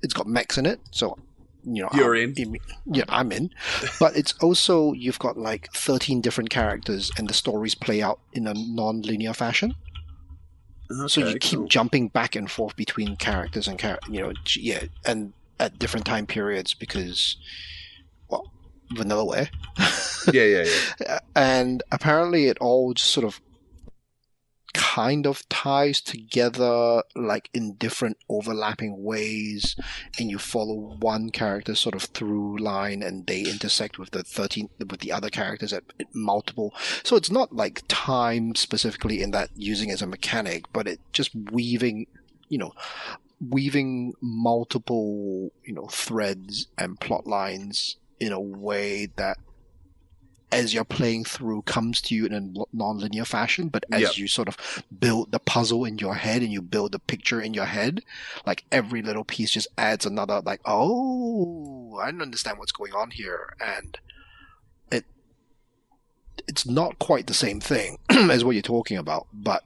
[0.01, 1.17] it's got mechs in it, so
[1.63, 2.57] you know You're I'm, in.
[2.85, 3.49] Yeah, I'm in.
[3.99, 8.47] But it's also you've got like 13 different characters, and the stories play out in
[8.47, 9.75] a non-linear fashion.
[11.07, 11.67] so you keep cool.
[11.67, 16.25] jumping back and forth between characters and char- you know yeah and at different time
[16.27, 17.37] periods because
[18.29, 18.51] well
[18.95, 19.49] vanillaware
[20.31, 20.65] Yeah, yeah,
[21.01, 21.19] yeah.
[21.35, 23.39] and apparently it all just sort of
[24.73, 29.75] kind of ties together like in different overlapping ways
[30.19, 34.69] and you follow one character sort of through line and they intersect with the 13
[34.79, 35.83] with the other characters at,
[36.13, 36.73] multiple.
[37.03, 41.31] So it's not like time specifically in that using as a mechanic but it just
[41.51, 42.07] weaving
[42.49, 42.73] you know
[43.49, 49.37] weaving multiple you know threads and plot lines in a way that
[50.53, 54.17] as you're playing through comes to you in a non-linear fashion but as Yep.
[54.17, 57.53] you sort of build the puzzle in your head and you build the picture in
[57.53, 58.01] your head
[58.45, 63.11] like every little piece just adds another like oh i don't understand what's going on
[63.11, 63.97] here and
[64.91, 65.05] it
[66.47, 69.63] it's not quite the same thing as what you're talking about but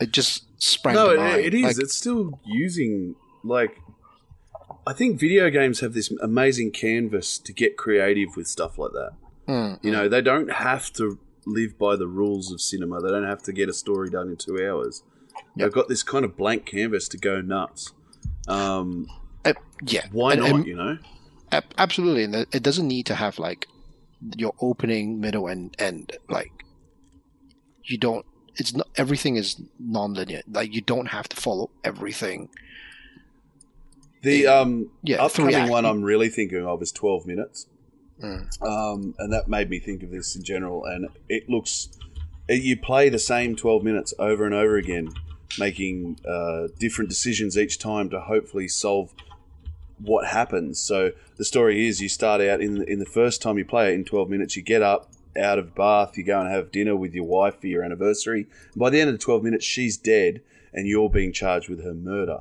[0.00, 1.40] it just sprang No, to mind.
[1.44, 1.62] it is.
[1.64, 3.78] Like, it's still using like.
[4.86, 9.10] I think video games have this amazing canvas to get creative with stuff like that.
[9.48, 13.00] Mm, You know, they don't have to live by the rules of cinema.
[13.00, 15.02] They don't have to get a story done in two hours.
[15.56, 17.92] They've got this kind of blank canvas to go nuts.
[18.46, 19.06] Um,
[19.44, 19.54] uh,
[19.86, 20.06] yeah.
[20.12, 20.50] why And- not?
[20.50, 20.98] and- you know,
[21.78, 22.24] absolutely.
[22.24, 23.66] And it doesn't need to have like
[24.36, 26.12] your opening middle and end.
[26.28, 26.52] Like
[27.84, 30.42] you don't it's not everything is non-linear.
[30.50, 32.48] Like you don't have to follow everything.
[34.22, 37.66] The um, Yeah, upcoming one I'm really thinking of is Twelve Minutes,
[38.22, 38.62] Mm.
[38.66, 40.84] um, and that made me think of this in general.
[40.84, 41.88] And it looks
[42.48, 45.08] you play the same twelve minutes over and over again,
[45.58, 49.12] making uh, different decisions each time to hopefully solve
[49.98, 50.80] what happens.
[50.80, 53.90] So the story is you start out in the, in the first time you play
[53.90, 55.10] it in 12 minutes you get up
[55.40, 58.90] out of bath you go and have dinner with your wife for your anniversary by
[58.90, 60.42] the end of the 12 minutes she's dead
[60.72, 62.40] and you're being charged with her murder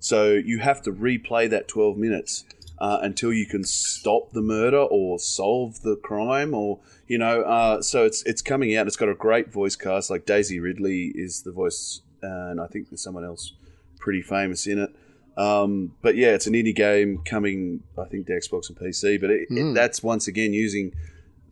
[0.00, 2.44] so you have to replay that 12 minutes
[2.82, 7.42] uh, until you can stop the murder or solve the crime, or you know.
[7.42, 8.86] Uh, so it's it's coming out.
[8.88, 10.10] It's got a great voice cast.
[10.10, 13.54] Like Daisy Ridley is the voice, and I think there's someone else
[14.00, 14.90] pretty famous in it.
[15.38, 19.18] Um, but yeah, it's an indie game coming, I think, to Xbox and PC.
[19.20, 19.70] But it, Mm.
[19.70, 20.92] it, that's once again using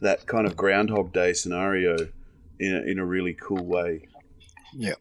[0.01, 2.09] that kind of Groundhog Day scenario
[2.59, 4.09] in a, in a really cool way.
[4.75, 4.95] Yeah.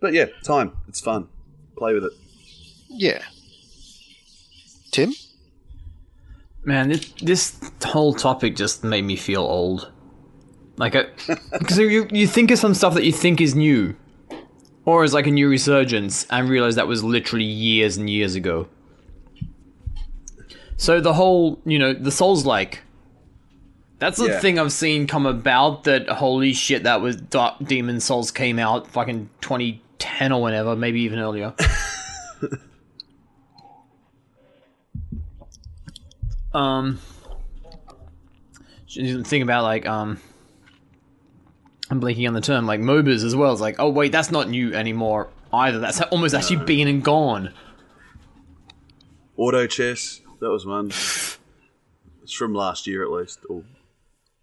[0.00, 0.76] But yeah, time.
[0.86, 1.28] It's fun.
[1.76, 2.12] Play with it.
[2.90, 3.22] Yeah.
[5.06, 5.14] Tim?
[6.64, 9.90] Man, this, this whole topic just made me feel old.
[10.76, 10.92] Like,
[11.52, 13.96] because you you think of some stuff that you think is new,
[14.84, 18.68] or is like a new resurgence, and realize that was literally years and years ago.
[20.76, 22.82] So the whole, you know, the Souls like.
[23.98, 24.38] That's the Yeah.
[24.40, 25.82] thing I've seen come about.
[25.84, 31.00] That holy shit, that was Dark Demon Souls came out fucking 2010 or whenever, maybe
[31.00, 31.52] even earlier.
[36.52, 36.98] um,
[38.88, 40.20] think about like um,
[41.90, 43.52] I'm blinking on the term like MOBAs as well.
[43.52, 45.78] It's like, oh wait, that's not new anymore either.
[45.78, 47.52] That's almost actually been and gone.
[49.36, 50.20] Auto chess.
[50.40, 50.86] That was one.
[52.22, 53.64] It's from last year at least, or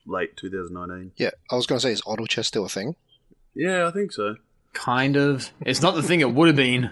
[0.08, 1.12] late 2019.
[1.18, 2.95] Yeah, I was going to say, is auto chess still a thing?
[3.53, 4.38] Yeah, I think so.
[4.74, 5.51] Kind of.
[5.62, 6.91] It's not the thing it would have been.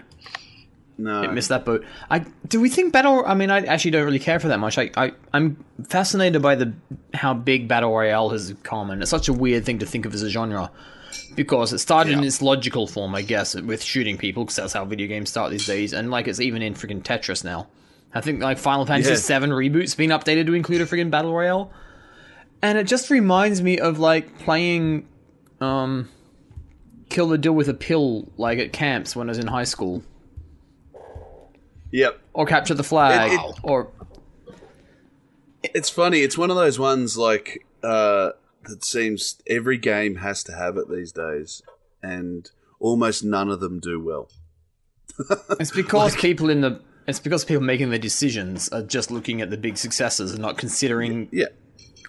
[0.97, 1.23] No.
[1.23, 1.83] It missed that boat.
[2.11, 3.23] I do we think battle?
[3.25, 4.77] I mean, I actually don't really care for that much.
[4.77, 6.73] I, I I'm fascinated by the
[7.13, 10.13] how big battle royale has become, and it's such a weird thing to think of
[10.13, 10.69] as a genre
[11.35, 14.85] because it started in its logical form, I guess, with shooting people, because that's how
[14.85, 17.67] video games start these days, and like it's even in freaking Tetris now.
[18.13, 19.39] I think like Final Fantasy Yeah.
[19.39, 21.71] VII reboot's been updated to include a freaking battle royale,
[22.61, 25.07] and it just reminds me of like playing,
[25.59, 26.07] um,
[27.09, 30.03] Kill the Deal with a Pill like at camps when I was in high school
[31.93, 32.19] Yep.
[32.33, 33.91] or capture the flag, It- it- or
[35.63, 36.19] It's funny.
[36.19, 38.31] It's one of those ones like uh,
[38.65, 41.61] that seems every game has to have it these days,
[42.01, 44.29] and almost none of them do well.
[45.59, 49.49] it's because people in the it's because people making the decisions are just looking at
[49.51, 51.47] the big successes and not considering Yeah,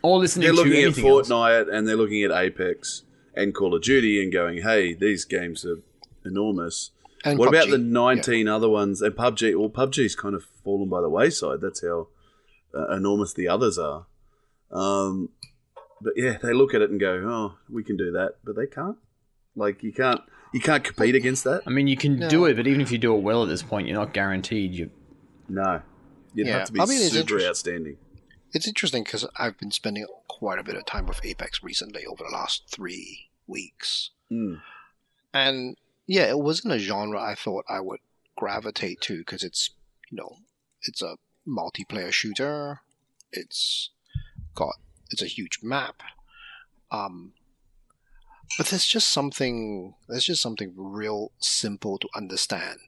[0.03, 1.29] or listening they're to looking at anything else.
[1.29, 3.03] Fortnite and they're looking at Apex
[3.37, 5.79] and Call of Duty and going, "Hey, these games are
[6.25, 6.91] enormous."
[7.25, 9.01] And what about the 19 other ones?
[9.01, 11.61] And PUBG, well, PUBG's kind of fallen by the wayside.
[11.63, 12.09] That's how
[12.75, 14.07] uh, enormous the others are.
[14.71, 15.31] Um,
[16.01, 18.67] but yeah, they look at it and go, "Oh, we can do that," but they
[18.67, 18.97] can't.
[19.57, 20.21] Like you can't,
[20.53, 21.63] you can't compete against that.
[21.67, 23.63] I mean, you can do it, but even if you do it well at this
[23.63, 24.75] point, you're not guaranteed.
[24.75, 24.91] You
[25.49, 25.81] No,
[26.35, 26.59] you'd Yeah.
[26.59, 27.97] have to be I mean, it's super interest- outstanding.
[28.53, 32.23] It's interesting because I've been spending quite a bit of time with Apex recently over
[32.25, 34.11] the last three weeks.
[34.31, 34.61] Mm.
[35.33, 38.01] And yeah, it wasn't a genre I thought I would
[38.37, 39.71] gravitate to because it's,
[40.11, 40.37] you know,
[40.83, 42.81] it's a multiplayer shooter.
[43.33, 43.91] It's
[44.55, 44.75] got,
[45.11, 46.03] it's a huge map.
[46.91, 47.33] Um,
[48.59, 52.79] but there's just something, there's just something real simple to understand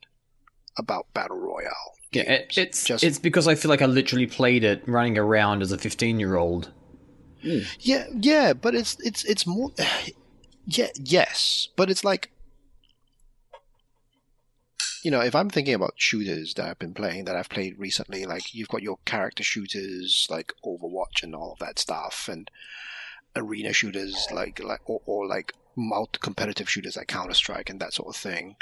[0.79, 1.95] about Battle Royale.
[2.13, 5.63] yeah, it, it's just it's because I feel like I literally played it running around
[5.63, 6.71] as a 15 year old.
[7.81, 9.73] Yeah, yeah, but it's it's it's more.
[10.69, 12.33] Yeah, yes, but it's like,
[15.07, 18.27] you know, if I'm thinking about shooters that I've been playing that I've played recently,
[18.27, 22.51] like you've got your character shooters like Overwatch and all of that stuff, and
[23.37, 27.93] arena shooters like like or, or like multi competitive shooters like Counter Strike and that
[27.93, 28.57] sort of thing,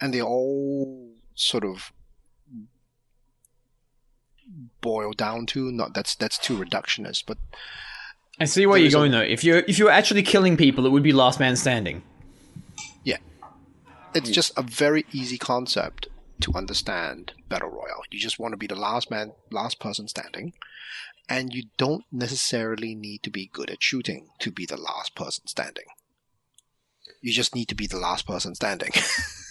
[0.00, 1.92] and they all sort of
[4.80, 7.36] boil down to not that's that's too reductionist, but
[8.38, 9.20] I see where you're going though.
[9.20, 12.02] If you're if you're actually killing people, it would be last man standing.
[14.14, 16.08] It's just a very easy concept
[16.40, 18.02] to understand battle royale.
[18.10, 20.54] You just want to be the last man, last person standing,
[21.28, 25.46] and you don't necessarily need to be good at shooting to be the last person
[25.46, 25.84] standing.
[27.20, 28.90] You just need to be the last person standing.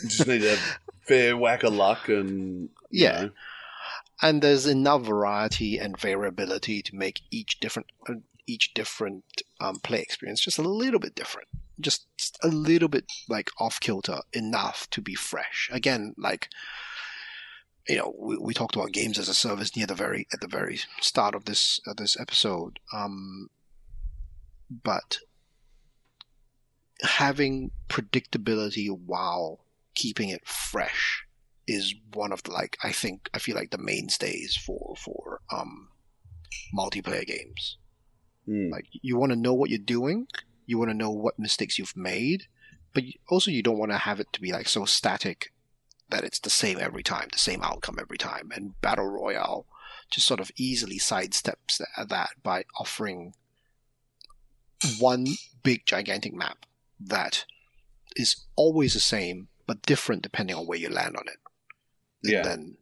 [0.01, 0.57] You just need a
[1.05, 3.11] fair whack of luck and Yeah.
[3.21, 3.29] know,
[4.21, 8.13] and there's enough variety and variability to make each different uh,
[8.49, 9.23] each different
[9.59, 11.47] um, play experience just a little bit different
[11.79, 12.07] just
[12.43, 16.49] a little bit like off kilter enough to be fresh again like
[17.87, 20.47] you know we, we talked about games as a service near the very at the
[20.47, 23.49] very start of this of this episode um
[24.83, 25.19] but
[27.01, 29.59] having predictability while
[29.95, 31.25] keeping it fresh
[31.67, 35.89] is one of the like I think I feel like the mainstays for for um
[36.75, 37.77] multiplayer games.
[38.49, 40.27] Mm, Like you want to know what you're doing,
[40.65, 42.43] you want to know what mistakes you've made,
[42.93, 45.51] but also you don't want to have it to be like so static
[46.09, 48.49] that it's the same every time, the same outcome every time.
[48.53, 49.65] And battle royale
[50.11, 53.33] just sort of easily sidesteps that, by offering
[54.99, 55.27] one
[55.61, 56.65] big gigantic map
[56.99, 57.45] that
[58.15, 61.37] is always the same but different depending on where you land on it.
[62.23, 62.41] And Yeah.
[62.43, 62.77] then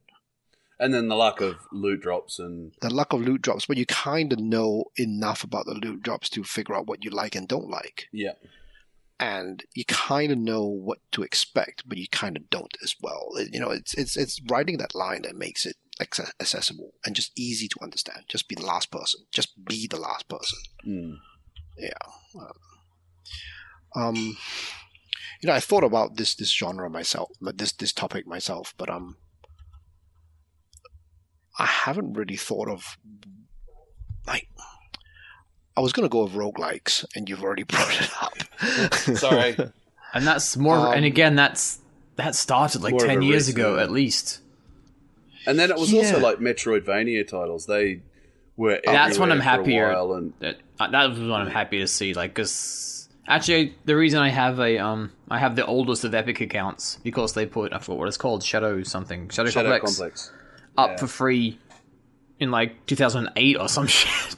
[0.79, 3.85] And then the lack of loot drops and the lack of loot drops, but you
[3.85, 7.47] kind of know enough about the loot drops to figure out what you like and
[7.47, 8.07] don't like.
[8.11, 8.33] yeah,
[9.19, 13.31] And you kind of know what to expect, but you kind of don't as well.
[13.51, 17.67] You know, it's it's it's writing that line that makes it accessible and just easy
[17.67, 18.25] to understand.
[18.27, 19.21] Just be the last person.
[19.31, 20.59] Just be the last person.
[20.87, 21.17] Mm.
[23.95, 24.37] Um,
[25.41, 28.89] you know, I thought about this this genre myself, but this this topic myself, but
[28.89, 29.17] um,
[31.57, 32.97] I haven't really thought of
[34.25, 34.47] like.
[35.75, 38.93] I was gonna go with roguelikes, and you've already brought it up.
[39.17, 39.55] sorry.
[40.13, 40.87] And that's more.
[40.93, 41.79] and Um, again, that's
[42.15, 44.41] that started like ten years risk, ago at least.
[45.45, 47.65] And then it was also like Metroidvania titles.
[47.67, 48.01] They
[48.57, 50.17] were That's when I'm everywhere happier.
[50.17, 52.13] and That uh, that was what I'm happy to see.
[52.13, 56.41] Like, cause actually, the reason I have a um, I have the oldest of Epic
[56.41, 60.31] accounts because they put I forgot what it's called, Shadow something, Shadow, Shadow Complex, Complex.
[60.77, 60.97] Up yeah.
[60.97, 61.59] for free
[62.39, 64.35] in like 2008 or some shit.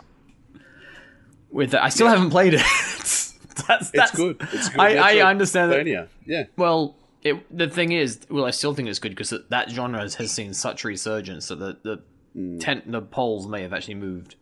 [1.52, 2.16] With I still Yeah.
[2.16, 2.60] haven't played it.
[2.60, 3.32] that's,
[3.68, 4.38] that's, It's good.
[4.54, 4.80] It's good.
[4.80, 6.08] I, I understand that.
[6.26, 6.44] Yeah.
[6.58, 10.16] Well, it, the thing is, well, I still think it's good because that genre has,
[10.16, 12.04] has seen such resurgence that the the
[12.36, 12.60] Hmm.
[12.60, 14.36] tent the polls may have actually moved.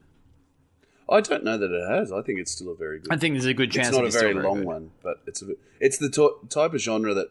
[1.09, 2.11] I don't know that it has.
[2.11, 3.13] I think it's still a very good.
[3.13, 4.65] I think there's a good chance it's not a it's very long good.
[4.65, 5.45] one, but it's a,
[5.79, 6.09] it's the
[6.49, 7.29] type of genre that,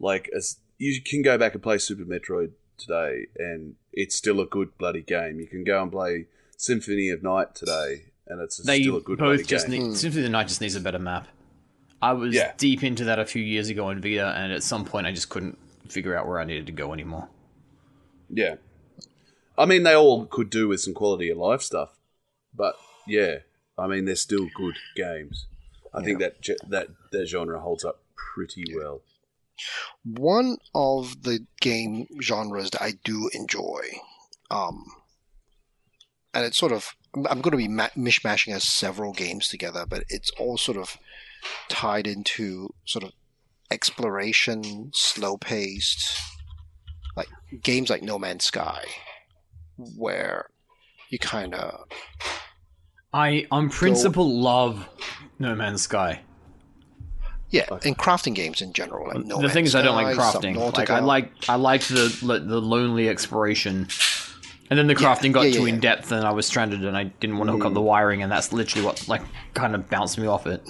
[0.00, 4.46] like, as you can go back and play Super Metroid today, and it's still a
[4.46, 5.40] good bloody game.
[5.40, 9.18] You can go and play Symphony of Night today, and it's They still a good
[9.18, 9.80] bloody both just game.
[9.82, 9.94] need hmm.
[9.94, 11.28] Symphony of Night just needs a better map.
[12.02, 12.52] I was Yeah.
[12.58, 15.28] deep into that a few years ago in Vita, and at some point I just
[15.30, 15.58] couldn't
[15.88, 17.28] figure out where I needed to go anymore.
[18.28, 18.56] Yeah.
[19.58, 21.90] I mean, they all could do with some quality of life stuff,
[22.54, 23.38] but yeah,
[23.78, 25.46] I mean, they're still good games.
[25.94, 28.02] I think that that that genre holds up
[28.34, 29.00] pretty well.
[30.04, 33.82] One of the game genres that I do enjoy,
[34.50, 34.84] um,
[36.34, 40.04] and it's sort of I'm- going to be ma- mishmashing as several games together, but
[40.10, 40.98] it's all sort of
[41.68, 43.12] tied into sort of
[43.70, 46.20] exploration, slow paced,
[47.16, 47.28] like
[47.62, 48.84] games like No Man's Sky,
[49.76, 50.50] where
[51.08, 51.86] you kind of
[53.14, 54.86] I, on principle, love
[55.38, 56.20] No Man's Sky.
[57.56, 59.08] Yeah, and crafting games in general.
[59.08, 60.56] Like no the thing is, I don't like crafting.
[60.76, 63.88] Like I like, I liked the the lonely exploration,
[64.70, 65.74] and then the crafting got yeah, yeah, too yeah.
[65.74, 68.22] in depth, and I was stranded, and I didn't want to hook up the wiring,
[68.22, 69.22] and that's literally what like
[69.54, 70.62] kind of bounced me off it.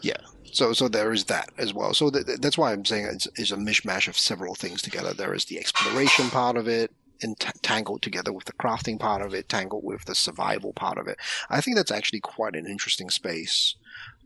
[0.00, 0.16] Yeah.
[0.52, 1.94] So so there is that as well.
[1.94, 5.14] So th- th- that's why I'm saying it's, it's a mishmash of several things together.
[5.14, 6.90] There is the exploration part of it,
[7.22, 11.06] and tangled together with the crafting part of it, tangled with the survival part of
[11.06, 11.18] it.
[11.48, 13.76] I think that's actually quite an interesting space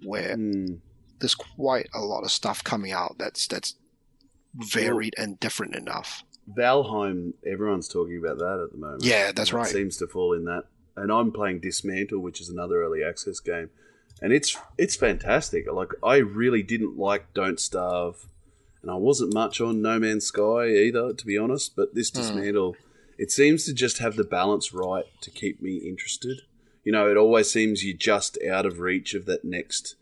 [0.02, 0.80] where Mm.
[1.20, 3.76] There's quite a lot of stuff coming out that's that's
[4.54, 6.22] varied and different enough.
[6.50, 9.04] Valheim, everyone's talking about that at the moment.
[9.04, 9.66] Yeah, that's It right.
[9.66, 10.64] seems to fall in that.
[10.96, 13.70] And I'm playing Dysmantle, which is another early access game,
[14.22, 15.70] and it's it's fantastic.
[15.70, 18.26] Like I really didn't like Don't Starve,
[18.82, 21.74] and I wasn't much on No Man's Sky either, to be honest.
[21.74, 22.20] But this hmm.
[22.20, 22.74] Dysmantle,
[23.18, 26.42] it seems to just have the balance right to keep me interested.
[26.84, 29.96] You know, it always seems you're just out of reach of that next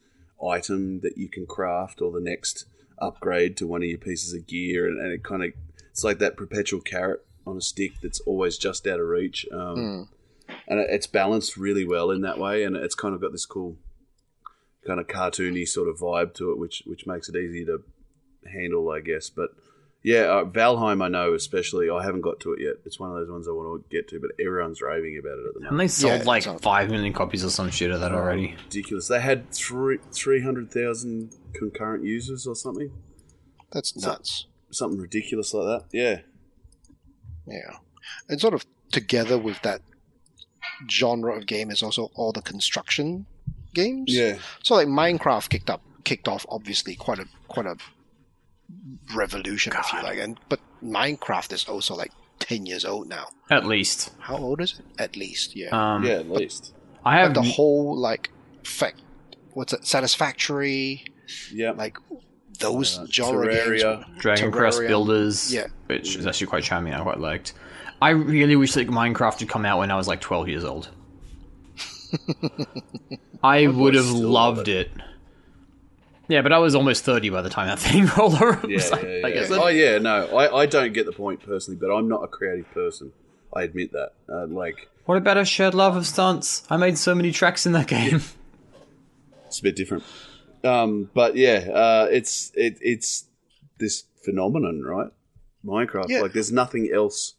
[0.47, 2.67] item that you can craft or the next
[2.99, 5.51] upgrade to one of your pieces of gear, and, and it kind of
[5.91, 9.47] it's like that perpetual carrot on a stick that's always just out of reach.
[9.53, 10.09] Um,
[10.69, 13.47] And it- it's balanced really well in that way, and it's kind of got this
[13.47, 13.77] cool,
[14.87, 17.83] kind of cartoony sort of vibe to it, which which makes it easy to
[18.53, 19.31] handle, I guess.
[19.31, 19.51] But
[20.03, 21.89] yeah, uh, Valheim, I know especially.
[21.91, 22.75] I haven't got to it yet.
[22.85, 25.47] It's one of those ones I want to get to, but everyone's raving about it
[25.47, 25.71] at the moment.
[25.71, 28.57] And they sold Yeah, like sounds- five million copies or some shit of that already.
[28.65, 29.09] ridiculous.
[29.09, 32.91] They had three three hundred thousand concurrent users or something,
[33.71, 34.47] That's nuts.
[34.71, 35.85] something ridiculous like that.
[35.97, 36.21] Yeah,
[37.47, 37.77] Yeah.
[38.29, 39.81] And sort of together with that
[40.91, 43.27] genre of game is also all the construction
[43.75, 44.15] games.
[44.15, 47.77] yeah, So like Minecraft kicked up kicked off obviously quite a quite a
[49.15, 50.19] revolution if you like.
[50.19, 53.27] And but Minecraft is also like ten years old now.
[53.51, 54.11] At least.
[54.19, 54.85] How old is it?
[55.01, 55.69] At least, yeah.
[55.71, 56.15] Um, yeah.
[56.15, 58.31] At least, I have the whole like
[58.65, 59.01] fact
[59.55, 61.05] what's it, satisfactory,
[61.53, 61.73] yeah.
[61.73, 61.97] like
[62.59, 63.83] those Uh, genre games.
[63.83, 64.19] Terraria.
[64.19, 65.67] Dragon Quest Builders, Yeah.
[65.87, 66.95] which is actually quite charming.
[66.95, 67.55] I quite liked.
[68.01, 70.89] I really wish that Minecraft had come out when I was like 12 years old.
[73.43, 74.91] I would have still love loved it.
[76.33, 78.71] Yeah, but I was almost 30 by the time that thing rolled around.
[78.71, 79.35] Yeah, So yeah, I yeah.
[79.35, 82.29] guess Oh yeah, no, I, I don't get the point personally, but I'm not a
[82.29, 83.13] creative person.
[83.55, 84.13] I admit that.
[84.29, 86.65] Uh, like What about a shared love of stunts?
[86.71, 88.23] I made so many tracks in that game.
[89.47, 90.05] it's a bit different.
[90.65, 93.25] Um, but yeah, uh, it's it, it's
[93.79, 95.11] this phenomenon, right?
[95.65, 96.07] Minecraft.
[96.09, 96.21] Yeah.
[96.23, 97.35] Like, there's nothing else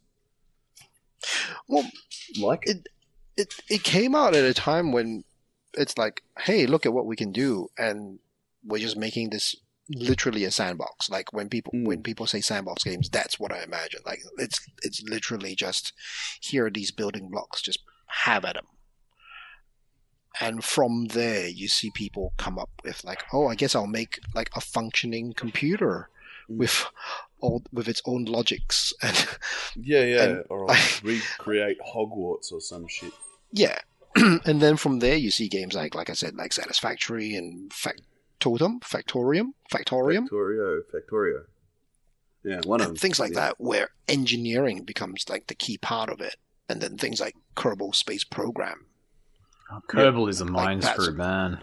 [1.68, 1.90] Well,
[2.40, 2.78] like it.
[2.78, 2.88] it
[3.36, 5.24] it it came out at a time when
[5.74, 8.20] it's like, hey, look at what we can do, and
[8.66, 9.56] we're just making this
[9.90, 11.10] literally a sandbox.
[11.10, 11.86] Like when people Mm.
[11.86, 14.02] when people say sandbox games, that's what I imagine.
[14.06, 15.94] Like it's it's literally just
[16.42, 18.66] here are these building blocks, just have at them.
[20.42, 24.20] And from there, you see people come up with like, oh, I guess I'll make
[24.34, 26.10] like a functioning computer
[26.50, 26.58] Mm.
[26.58, 26.86] with
[27.40, 29.28] all with its own logics and
[29.78, 30.24] Yeah, yeah.
[30.24, 33.14] and or I- recreate Hogwarts or some shit.
[33.54, 33.80] Yeah.
[34.16, 37.72] and then from there you see games like like I said, like Satisfactory and
[38.40, 40.28] Factotum, Factorium, Factorium.
[40.30, 41.44] Factorio, Factorio.
[42.44, 42.96] Yeah, one of them.
[42.98, 43.40] Things like yeah.
[43.42, 46.36] that where engineering becomes like the key part of it.
[46.70, 48.86] And then things like Kerbal Space Program.
[49.72, 51.60] Oh, Kerbal is a mind that's- screw, man.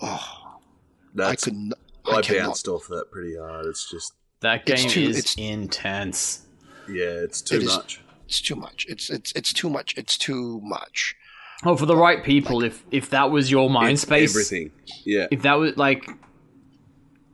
[0.00, 0.58] Oh,
[1.14, 1.72] That's, I could n-
[2.06, 3.66] I, I cannot bounced off that pretty hard.
[3.66, 6.46] It's just, That It's game too- is it's- intense.
[6.88, 8.00] yeah, it's too It is- much.
[8.26, 8.86] it's too much.
[8.88, 9.94] It's it's it's too much.
[9.96, 11.16] It's too much.
[11.64, 14.70] Oh, for the right people, if if that was your mind It's space, everything.
[15.04, 16.08] Yeah, if that was like,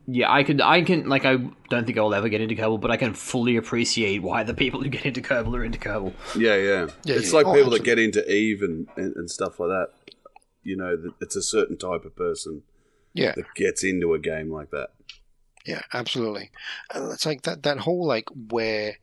[0.07, 1.37] yeah, I could, I can, like, I
[1.69, 4.81] don't think I'll ever get into Kerbal, but I can fully appreciate why the people
[4.81, 6.13] who get into Kerbal are into Kerbal.
[6.35, 6.87] yeah, yeah.
[7.03, 7.37] Yeah, it's yeah.
[7.37, 9.87] like Oh, people that get into Eve and, and, and stuff like that.
[10.63, 12.63] You know, it's a certain type of person
[13.13, 13.33] Yeah.
[13.35, 14.89] that gets into a game like that.
[15.65, 16.51] Yeah, absolutely.
[16.93, 18.97] And it's like that that whole like where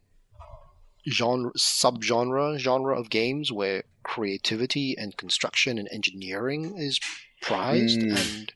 [1.08, 6.98] genre subgenre genre of games where creativity and construction and engineering is
[7.40, 8.16] prized Mm.
[8.16, 8.52] and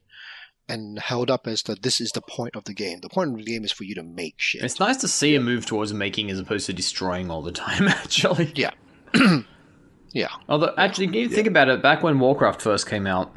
[0.68, 2.98] and held up as that this is the point of the game.
[3.00, 4.64] The point of the game is for you to make shit.
[4.64, 7.86] It's nice to see a move towards making as opposed to destroying all the time.
[7.88, 8.72] Actually, yeah.
[10.12, 10.28] yeah.
[10.48, 11.82] Although, actually, you think about it.
[11.82, 13.32] Back when Warcraft first came out,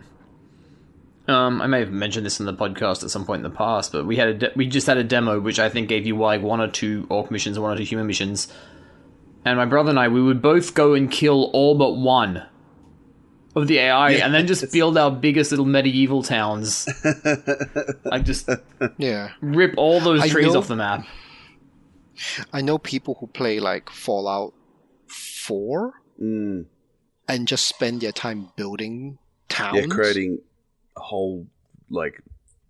[1.27, 3.91] um, I may have mentioned this in the podcast at some point in the past,
[3.91, 6.17] but we had a de- we just had a demo which I think gave you
[6.17, 8.51] like one or two orc missions, one or two human missions,
[9.45, 12.43] and my brother and I we would both go and kill all but one
[13.55, 14.25] of the AI, Yeah.
[14.25, 16.87] and then just build our biggest little medieval towns.
[18.05, 18.47] like just
[18.97, 19.31] Yeah.
[19.41, 21.05] rip all those I trees know- off the map.
[22.53, 24.53] I know people who play like Fallout
[25.07, 26.65] 4 Mm.
[27.29, 29.17] and just spend their time building
[29.47, 29.77] towns.
[29.77, 30.39] Yeah, creating
[30.97, 31.47] a whole
[31.89, 32.21] like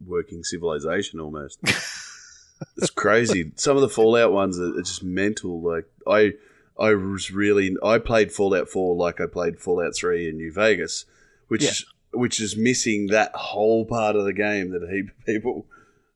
[0.05, 1.57] working civilization almost.
[2.77, 3.51] it's crazy.
[3.55, 5.61] Some of the Fallout ones are, are just mental.
[5.61, 6.33] Like I,
[6.79, 11.05] I was really I played Fallout Four like I played Fallout Three in New Vegas,
[11.47, 11.71] which Yeah.
[12.13, 15.65] which is missing that whole part of the game that a heap of people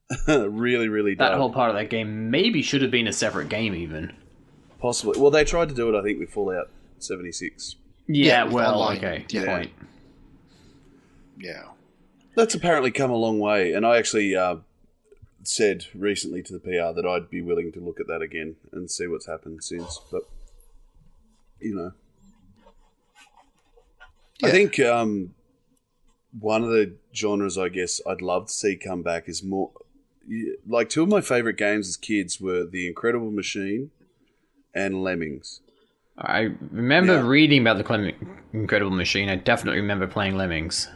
[0.28, 1.38] really really That dug.
[1.38, 4.14] whole part of that game maybe should have been a separate game, even.
[4.80, 5.20] Possibly.
[5.20, 6.00] Well, they tried to do it.
[6.00, 7.76] I think with Fallout seventy six.
[8.08, 8.98] Yeah, Yeah, well, online.
[8.98, 9.46] okay, Yeah.
[9.46, 9.72] point.
[11.38, 11.64] Yeah.
[12.36, 14.58] That's apparently come a long way, and I actually uh,
[15.44, 18.90] said recently to the PR that I'd be willing to look at that again and
[18.90, 20.00] see what's happened since.
[20.12, 20.24] But
[21.64, 21.92] you know,
[24.44, 25.34] I think um,
[26.38, 29.72] one of the genres I guess I'd love to see come back is more
[30.68, 33.92] like two of my favorite games as kids were The Incredible Machine
[34.74, 35.62] and Lemmings.
[36.18, 37.28] I remember Yeah.
[37.28, 39.30] reading about the Clem- Incredible Machine.
[39.30, 40.90] I definitely remember playing Lemmings.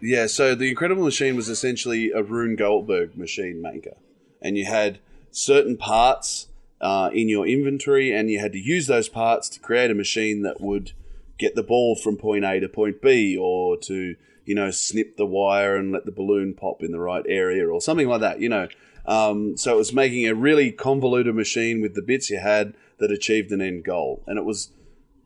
[0.00, 3.96] Yeah, so the Incredible Machine was essentially a Rube Goldberg machine maker,
[4.42, 4.98] and you had
[5.30, 6.48] certain parts
[6.80, 10.42] uh, in your inventory, and you had to use those parts to create a machine
[10.42, 10.92] that would
[11.38, 15.26] get the ball from point A to point B, or to you know snip the
[15.26, 18.40] wire and let the balloon pop in the right area, or something like that.
[18.40, 18.68] You know,
[19.06, 23.10] um, so it was making a really convoluted machine with the bits you had that
[23.10, 24.70] achieved an end goal, and it was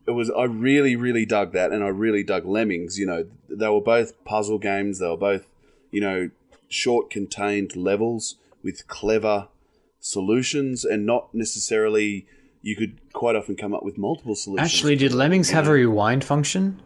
[0.07, 2.97] it was I really really dug that, and I really dug Lemmings.
[2.97, 4.99] You know, they were both puzzle games.
[4.99, 5.47] They were both
[5.91, 6.29] you know
[6.67, 9.47] short contained levels with clever
[9.99, 12.25] solutions, and not necessarily
[12.61, 14.69] you could quite often come up with multiple solutions.
[14.73, 16.81] Actually, did Lemmings have a rewind function?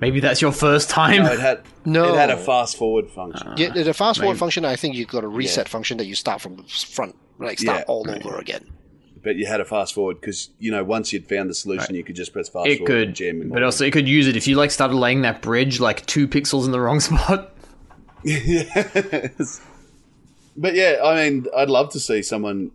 [0.00, 1.22] Maybe that's your first time.
[1.22, 2.12] No, it had No.
[2.12, 3.52] it had a fast forward function.
[3.56, 5.70] Yeah, the fast forward maybe- function, I think you've got a reset Yeah.
[5.70, 8.24] function that you start from the front, like start Yeah, all right.
[8.26, 8.66] over again.
[9.22, 12.02] But you had a fast forward because you know once you'd found the solution, you
[12.02, 12.92] could just press fast it forward.
[12.92, 15.22] and could, jam in but also it could use it if you like started laying
[15.22, 17.54] that bridge like two pixels in the wrong spot.
[18.24, 19.60] yes.
[20.56, 22.70] But yeah, I mean, I'd love to see someone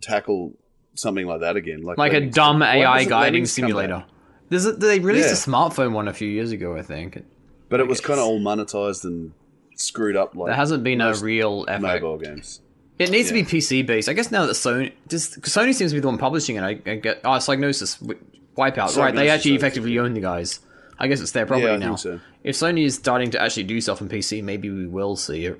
[0.00, 0.52] tackle
[0.94, 3.10] something like that again, like Like a dumb AI guiding
[3.44, 3.68] Lemmings come back?
[3.68, 4.04] simulator.
[4.48, 5.32] There's a, they released Yeah.
[5.32, 7.22] a smartphone one a few years ago, I think.
[7.68, 9.32] But it was kind of all monetized and
[9.74, 11.82] screwed up like There hasn't been a real effort.
[11.82, 12.60] mobile games.
[12.98, 13.38] It needs Yeah.
[13.38, 14.08] to be PC based.
[14.08, 16.62] I guess now that Sony, just 'cause Sony seems to be the one publishing it.
[16.62, 18.16] I, I get oh, Psygnosis, Wipeout.
[18.56, 20.60] Psychonauts right, they actually so effectively own the guys.
[20.98, 21.96] I guess it's their property Yeah, now.
[21.96, 22.20] so.
[22.42, 25.56] If Sony is starting to actually do stuff on PC, maybe we will see a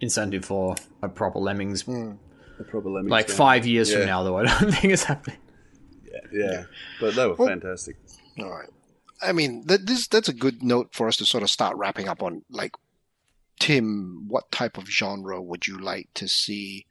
[0.00, 1.82] incentive for a proper Lemmings.
[1.82, 2.12] Hmm.
[2.58, 3.36] The proper Lemmings Like game.
[3.36, 3.98] five years Yeah.
[3.98, 5.38] from now, though, I don't think it's happening.
[6.04, 6.64] Yeah, yeah.
[7.00, 7.96] but they were fantastic.
[8.38, 8.68] All right.
[9.22, 12.08] I mean, that this that's a good note for us to sort of start wrapping
[12.08, 12.42] up on.
[12.50, 12.72] Like,
[13.58, 16.86] Tim, what type of genre would you like to see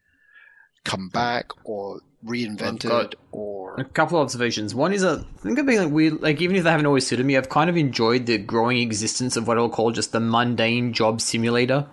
[0.83, 4.73] come back or reinvented got- or A couple of observations.
[4.75, 6.21] One is, a, I think I've been like weird.
[6.21, 9.35] Like even if they haven't always suited me, I've kind of enjoyed the growing existence
[9.35, 11.87] of what I'll call just the mundane job simulator.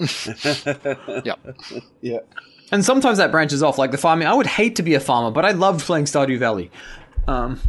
[1.24, 1.34] yeah?
[2.00, 2.18] Yeah,
[2.72, 4.28] And sometimes that branches off, like the farming.
[4.28, 6.70] I would hate to be a farmer, but I loved playing Stardew Valley.
[7.28, 7.60] Um,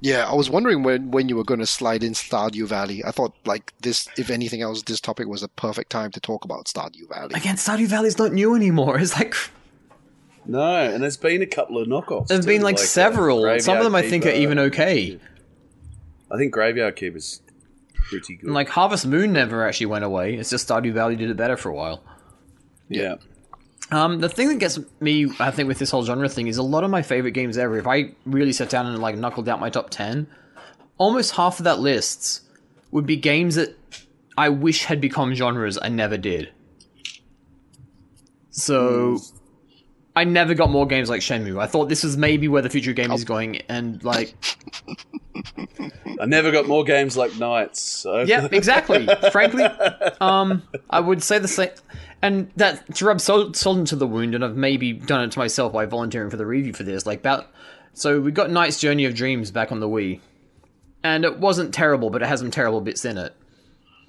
[0.00, 3.04] Yeah, I was wondering when when you were going to slide in Stardew Valley.
[3.04, 6.44] I thought like this, if anything else, this topic was a perfect time to talk
[6.44, 7.34] about Stardew Valley.
[7.34, 8.98] again, Stardew Valley's not new anymore.
[9.00, 9.34] It's like
[10.46, 12.28] no, and there's been a couple of knockoffs.
[12.28, 13.60] there's too, been like, uh, several.
[13.60, 15.20] Some of them I Graveyard think are even okay.
[16.30, 17.42] I think Graveyard Keeper's
[18.08, 18.46] pretty good.
[18.46, 20.34] And, like Harvest Moon never actually went away.
[20.34, 22.02] It's just Stardew Valley did it better for a while.
[22.88, 23.16] yeah,
[23.90, 26.62] Um, the thing that gets me, I think, with this whole genre thing is a
[26.62, 27.78] lot of my favorite games ever.
[27.78, 30.26] If I really sat down and like knuckled out my top ten,
[30.98, 32.42] almost half of that list
[32.90, 33.76] would be games that
[34.36, 36.50] I wish had become genres and never did.
[38.50, 39.18] So,
[40.18, 41.62] I never got more games like Shenmue.
[41.62, 44.34] I thought this was maybe where the future game is going, and like,
[46.20, 47.76] I never got more games like NiGHTS.
[47.76, 48.22] So.
[48.22, 49.08] yeah, exactly.
[49.30, 49.62] Frankly,
[50.20, 51.70] um, I would say the same.
[52.20, 55.38] And that to rub salt, salt into the wound, and I've maybe done it to
[55.38, 57.06] myself by volunteering for the review for this.
[57.06, 57.46] Like, about,
[57.92, 60.18] so we got NiGHTS Journey of Dreams back on the Wii,
[61.04, 63.36] and it wasn't terrible, but it has some terrible bits in it,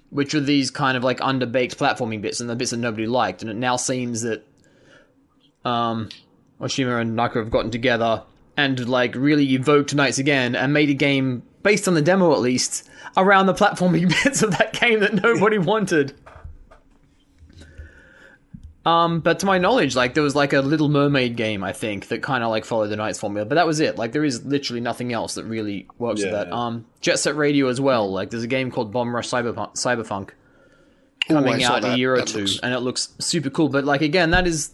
[0.09, 3.43] which are these kind of like underbaked platforming bits and the bits that nobody liked.
[3.43, 4.43] And it now seems that,
[5.65, 6.09] um,
[6.61, 8.23] Oshima and Naka have gotten together
[8.57, 12.39] and like really evoked NiGHTS again and made a game based on the demo at
[12.39, 12.87] least
[13.17, 16.13] around the platforming bits of that game that nobody wanted.
[18.85, 22.07] Um, but to my knowledge, like there was like a Little Mermaid game, I think,
[22.07, 23.45] that kind of like followed the NiGHTS formula.
[23.45, 23.97] But that was it.
[23.97, 26.45] Like there is literally nothing else that really works with Yeah.
[26.45, 26.51] that.
[26.53, 28.09] Um, Jet Set Radio as well.
[28.11, 30.29] Like there's a game called Bomb Rush Cyberfunk, Cyberpunk
[31.29, 31.97] Ooh, coming saw out in a that.
[31.99, 33.69] year or That two, looks- and it looks super cool.
[33.69, 34.71] But like again, that is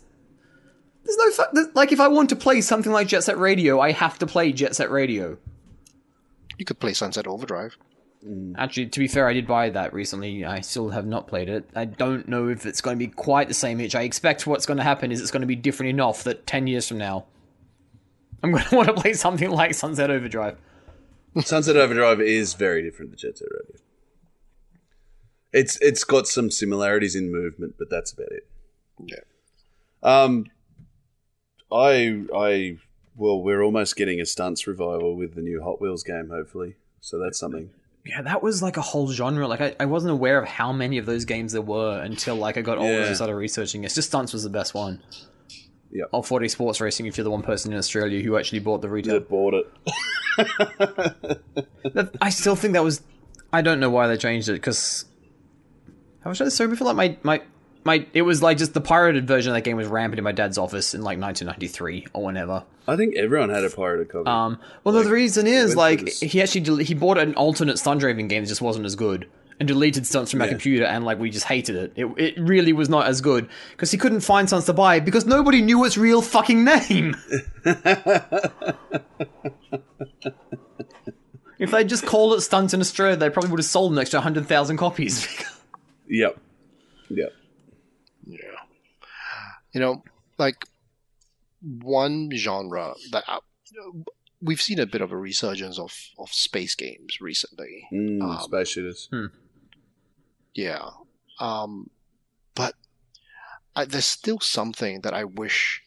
[1.05, 3.79] there's no fu- there's- like if I want to play something like Jet Set Radio,
[3.79, 5.37] I have to play Jet Set Radio.
[6.57, 7.77] You could play Sunset Overdrive.
[8.57, 10.43] Actually, to be fair, I did buy that recently.
[10.45, 11.69] I still have not played it.
[11.75, 13.93] I don't know if it's going to be quite the same itch.
[13.93, 16.65] I expect what's going to happen is it's going to be different enough that 10
[16.65, 17.25] years from now,
[18.41, 20.57] I'm going to want to play something like Sunset Overdrive.
[21.41, 23.75] Sunset Overdrive is very different to Jet Set Radio.
[25.53, 28.47] It's it's got some similarities in movement, but that's about it.
[29.05, 29.19] Yeah.
[30.01, 30.47] Um,
[31.71, 32.77] I I
[33.17, 36.75] well, we're almost getting a stunts revival with the new Hot Wheels game, hopefully.
[37.01, 37.69] So that's something.
[38.05, 39.47] Yeah, that was like a whole genre.
[39.47, 42.57] Like, I, I wasn't aware of how many of those games there were until like
[42.57, 43.05] I got older Yeah.
[43.07, 43.83] and started researching.
[43.83, 45.01] It's just Stunts was the best one.
[45.91, 46.09] Yep.
[46.11, 48.89] Or 4D Sports Racing if you're the one person in Australia who actually bought the
[48.89, 49.13] retail.
[49.15, 49.67] That bought it.
[51.93, 53.01] That- I still think that was.
[53.53, 55.05] I don't know why they changed it because.
[56.23, 57.41] How much I so before like my my
[57.85, 60.31] my it was like just the pirated version of that game was rampant in my
[60.31, 62.63] dad's office in like 1993 or whenever.
[62.87, 64.27] I think everyone had a pirated copy.
[64.27, 67.99] Um, well, no, the reason is like he actually del- he bought an alternate stunt
[68.01, 69.29] driving game that just wasn't as good
[69.59, 70.51] and deleted stunts from my Yeah.
[70.51, 71.93] computer and like we just hated it.
[71.95, 75.25] It it really was not as good because he couldn't find stunts to buy because
[75.25, 77.15] nobody knew its real fucking name.
[81.59, 84.19] if they just called it stunts in Australia, they probably would have sold an extra
[84.21, 85.27] hundred thousand copies.
[86.09, 86.37] yep.
[87.09, 87.31] Yep.
[89.75, 89.79] Yeah.
[89.79, 90.03] You know,
[90.37, 90.65] like
[91.61, 93.39] one genre that I,
[94.41, 97.87] we've seen a bit of a resurgence of, of space games recently.
[97.91, 99.09] Mm, Um, space shooters.
[100.53, 100.89] Yeah.
[101.39, 101.89] Um,
[102.53, 102.75] but
[103.75, 105.81] I, there's still something that I wish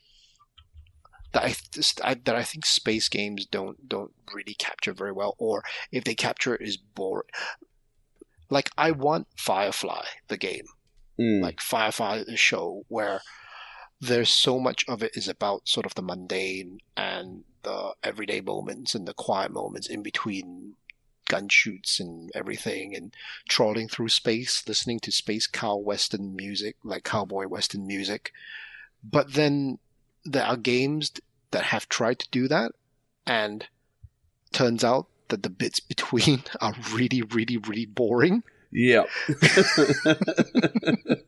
[1.33, 5.35] that I, just, I that I think space games don't don't really capture very well,
[5.39, 5.63] or
[5.93, 7.29] if they capture it is boring.
[8.51, 10.67] Like I want Firefly, the game,
[11.21, 11.43] Mm.
[11.43, 13.21] like Firefly the show, where
[14.01, 18.95] there's so much of it is about sort of the mundane and the everyday moments
[18.95, 20.75] and the quiet moments in between
[21.29, 23.15] gun shoots and everything and
[23.49, 28.33] trawling through space, listening to space cow western music, like cowboy western music.
[29.03, 29.79] But then
[30.25, 31.13] there are games
[31.51, 32.73] that have tried to do that
[33.27, 33.67] and
[34.53, 38.43] turns out that the bits between are really, really, really boring.
[38.71, 39.09] Yep.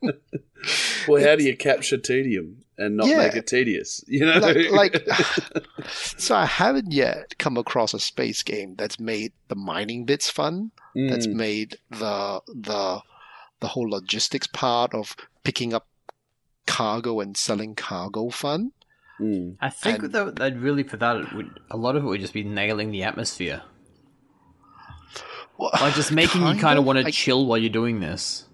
[1.09, 2.59] well, how do you capture tedium?
[2.79, 3.19] and not Yeah.
[3.19, 4.03] make it tedious.
[4.09, 5.07] You know, like, like
[5.93, 10.71] so I haven't yet come across a space game that's made the mining bits fun.
[10.95, 13.01] That's Mm, made the the
[13.61, 15.87] the whole logistics part of picking up
[16.67, 18.73] cargo and selling cargo fun.
[19.21, 19.57] mm.
[19.61, 22.21] I think And- though that really for that it would a lot of it would
[22.23, 23.61] just be nailing the atmosphere,
[25.59, 27.69] Well, like just making you kind kind of of, want to like- chill while you're
[27.69, 28.47] doing this.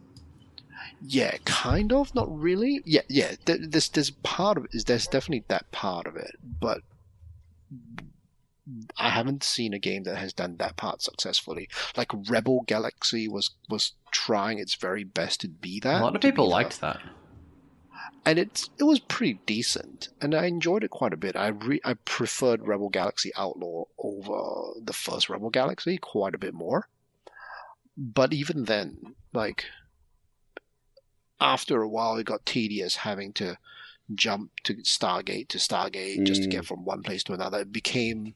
[1.08, 2.82] Yeah, kind of, not really.
[2.84, 3.36] Yeah, yeah.
[3.44, 4.70] There, there's there's part of it.
[4.74, 6.80] Is there's definitely that part of it, but
[8.98, 11.68] I haven't seen a game that has done that part successfully.
[11.96, 16.00] Like Rebel Galaxy was was trying its very best to be that.
[16.00, 17.00] a lot of people liked that.
[18.24, 21.36] and it's it was pretty decent, and I enjoyed it quite a bit.
[21.36, 26.54] I re- I preferred Rebel Galaxy Outlaw over the first Rebel Galaxy quite a bit
[26.54, 26.88] more.
[27.96, 29.64] But even then, like
[31.40, 33.58] after a while, it got tedious having to
[34.14, 36.52] jump to Stargate to Stargate just to Mm.
[36.52, 37.60] get from one place to another.
[37.60, 38.34] It became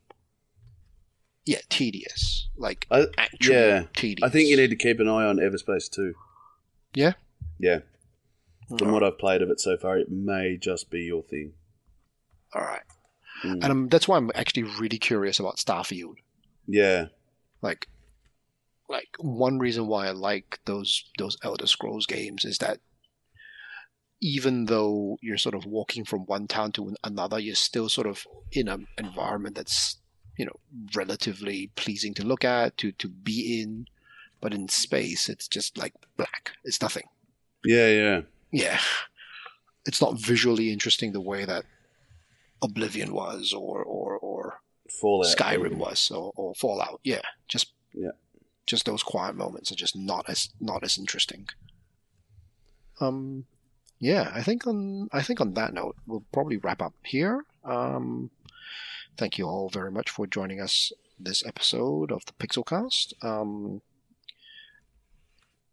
[1.46, 4.26] yeah tedious, like I, actually yeah, tedious.
[4.26, 6.14] I think you need to keep an eye on Everspace 2.
[6.94, 7.12] Yeah?
[7.58, 7.80] yeah.
[8.78, 11.54] From what I've played of it so far, it may just be your thing.
[12.54, 12.82] All right,
[13.44, 13.52] Mm.
[13.54, 16.16] and um, that's why I'm actually really curious about Starfield.
[16.66, 17.06] Yeah,
[17.62, 17.88] like
[18.88, 22.80] like one reason why I like those those Elder Scrolls games is that
[24.20, 28.26] even though you're sort of walking from one town to another, you're still sort of
[28.52, 29.96] in an environment that's
[30.36, 30.56] you know
[30.94, 33.86] relatively pleasing to look at to to be in.
[34.40, 36.52] But in space, it's just like black.
[36.64, 37.08] It's nothing.
[37.64, 38.20] yeah, yeah.
[38.52, 38.80] Yeah,
[39.86, 41.64] it's not visually interesting the way that
[42.62, 44.60] Oblivion was, or or or
[45.00, 45.36] Fallout.
[45.36, 47.00] Skyrim was or, or Fallout.
[47.04, 48.10] Yeah, just Yeah.
[48.66, 51.46] just those quiet moments are just not as not as interesting.
[53.00, 53.44] Um,
[54.00, 57.44] yeah, I think on I think on that note, we'll probably wrap up here.
[57.64, 58.30] Um,
[59.16, 63.12] thank you all very much for joining us this episode of the Pixelcast.
[63.22, 63.82] Um,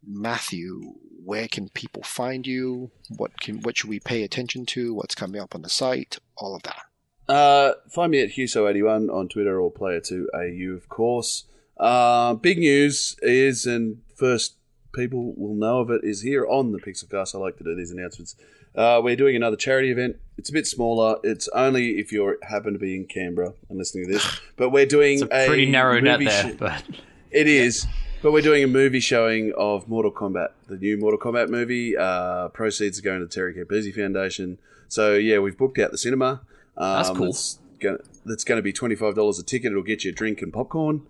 [0.05, 2.91] Matthew, where can people find you?
[3.15, 4.93] What can what should we pay attention to?
[4.93, 6.19] What's coming up on the site?
[6.35, 6.83] All of that.
[7.29, 11.43] Uh, find me at Hewso81 on Twitter or Player2AU, of course.
[11.77, 14.56] Uh, big news is, and first
[14.93, 17.35] people will know of it, is here on the Pixelcast.
[17.35, 18.35] I like to do these announcements.
[18.75, 20.17] Uh, we're doing another charity event.
[20.37, 21.17] It's a bit smaller.
[21.23, 24.39] It's only if you happen to be in Canberra and listening to this.
[24.55, 26.83] But we're doing It's a pretty narrow net there, sh- but
[27.31, 27.85] It is.
[28.21, 31.95] But we're doing a movie showing of Mortal Kombat, the new Mortal Kombat movie.
[31.95, 34.57] Uh, proceeds are going to the Terry Capuzzi Foundation.
[34.87, 36.41] So yeah, we've booked out the cinema.
[36.77, 37.97] Um, That's cool.
[38.25, 39.71] That's going to be twenty five dollars a ticket.
[39.71, 41.03] It'll get you a drink and popcorn,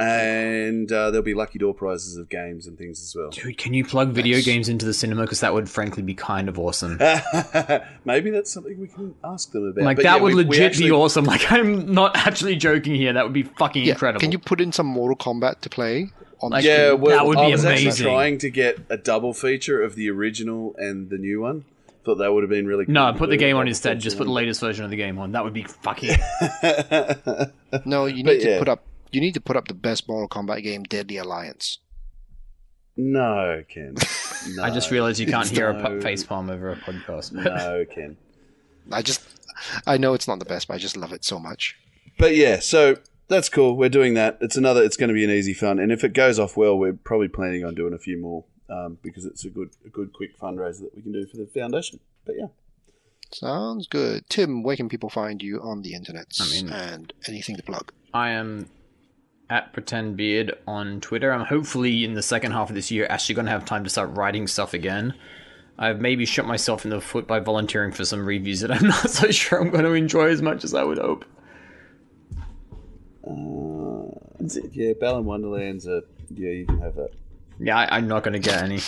[0.00, 3.30] and uh, there'll be lucky door prizes of games and things as well.
[3.30, 4.46] dude, can you plug video Nice.
[4.46, 5.22] games into the cinema?
[5.22, 6.98] Because that would frankly be kind of awesome.
[8.04, 9.84] Maybe that's something we can ask them about.
[9.84, 11.24] Like But that yeah, would we- we legit actually- be awesome.
[11.30, 13.12] Like I'm not actually joking here.
[13.12, 14.20] That would be fucking Yeah, incredible.
[14.20, 16.08] Can you put in some Mortal Kombat to play
[16.40, 17.00] on Like, Yeah, screen?
[17.02, 17.88] well, That would I was amazing.
[17.88, 21.64] actually trying to get a double feature of the original and the new one.
[22.02, 22.94] Thought that would have been really cool.
[22.94, 24.00] no, put the game on instead.
[24.00, 25.32] Just put the latest version of the game on.
[25.32, 26.16] That would be fucking.
[27.84, 28.58] No, you But need to yeah.
[28.58, 28.82] put up.
[29.12, 31.78] You need to put up the best Mortal Kombat game, Deadly Alliance.
[32.96, 33.94] no, Ken.
[34.54, 34.62] No.
[34.62, 35.88] I just realized you can't hear a No.
[35.88, 37.32] pu- face palm over a podcast.
[37.32, 38.16] No, Ken.
[38.92, 39.22] I just,
[39.86, 41.76] I know it's not the best, but I just love it so much.
[42.18, 42.96] But yeah, so
[43.28, 43.76] that's cool.
[43.76, 44.38] We're doing that.
[44.40, 44.82] It's another.
[44.82, 47.28] It's going to be an easy fun, and if it goes off well, we're probably
[47.28, 50.80] planning on doing a few more um, because it's a good, a good, quick fundraiser
[50.80, 52.00] that we can do for the foundation.
[52.26, 52.46] But yeah,
[53.32, 54.24] Sounds good.
[54.28, 56.26] Tim, where can people find you on the internet?
[56.40, 57.92] I mean- and anything to plug?
[58.12, 58.68] I am
[59.50, 61.32] at pretend beard on Twitter.
[61.32, 63.90] I'm hopefully in the second half of this year actually going to have time to
[63.90, 65.14] start writing stuff again.
[65.78, 69.10] I've maybe shot myself in the foot by volunteering for some reviews that I'm not
[69.10, 71.24] so sure I'm going to enjoy as much as I would hope.
[73.26, 76.02] uh, yeah, Balan Wonderworld's a
[76.34, 76.50] yeah.
[76.50, 77.10] You can have that.
[77.58, 78.80] Yeah, I, I'm not going to get any.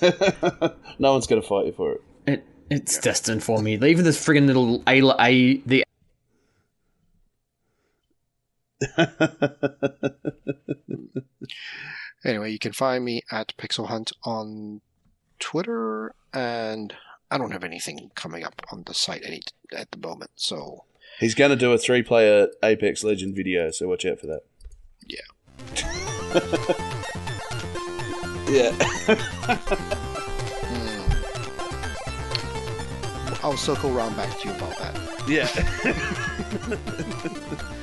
[0.98, 2.02] no one's going to fight you for it.
[2.26, 3.74] It it's destined for me.
[3.74, 5.84] Even this friggin' little a, a the
[12.24, 14.80] Anyway, you can find me at Pixel Hunt on
[15.38, 16.92] Twitter, and
[17.30, 19.42] I don't have anything coming up on the site any
[19.74, 20.32] at the moment.
[20.36, 20.84] So
[21.20, 24.42] He's going to do a three-player Apex Legend video, so watch out for that.
[25.06, 25.20] Yeah.
[28.50, 28.72] yeah.
[30.68, 31.12] Hmm.
[33.42, 34.94] I'll circle round back to you about that.
[37.66, 37.74] Yeah.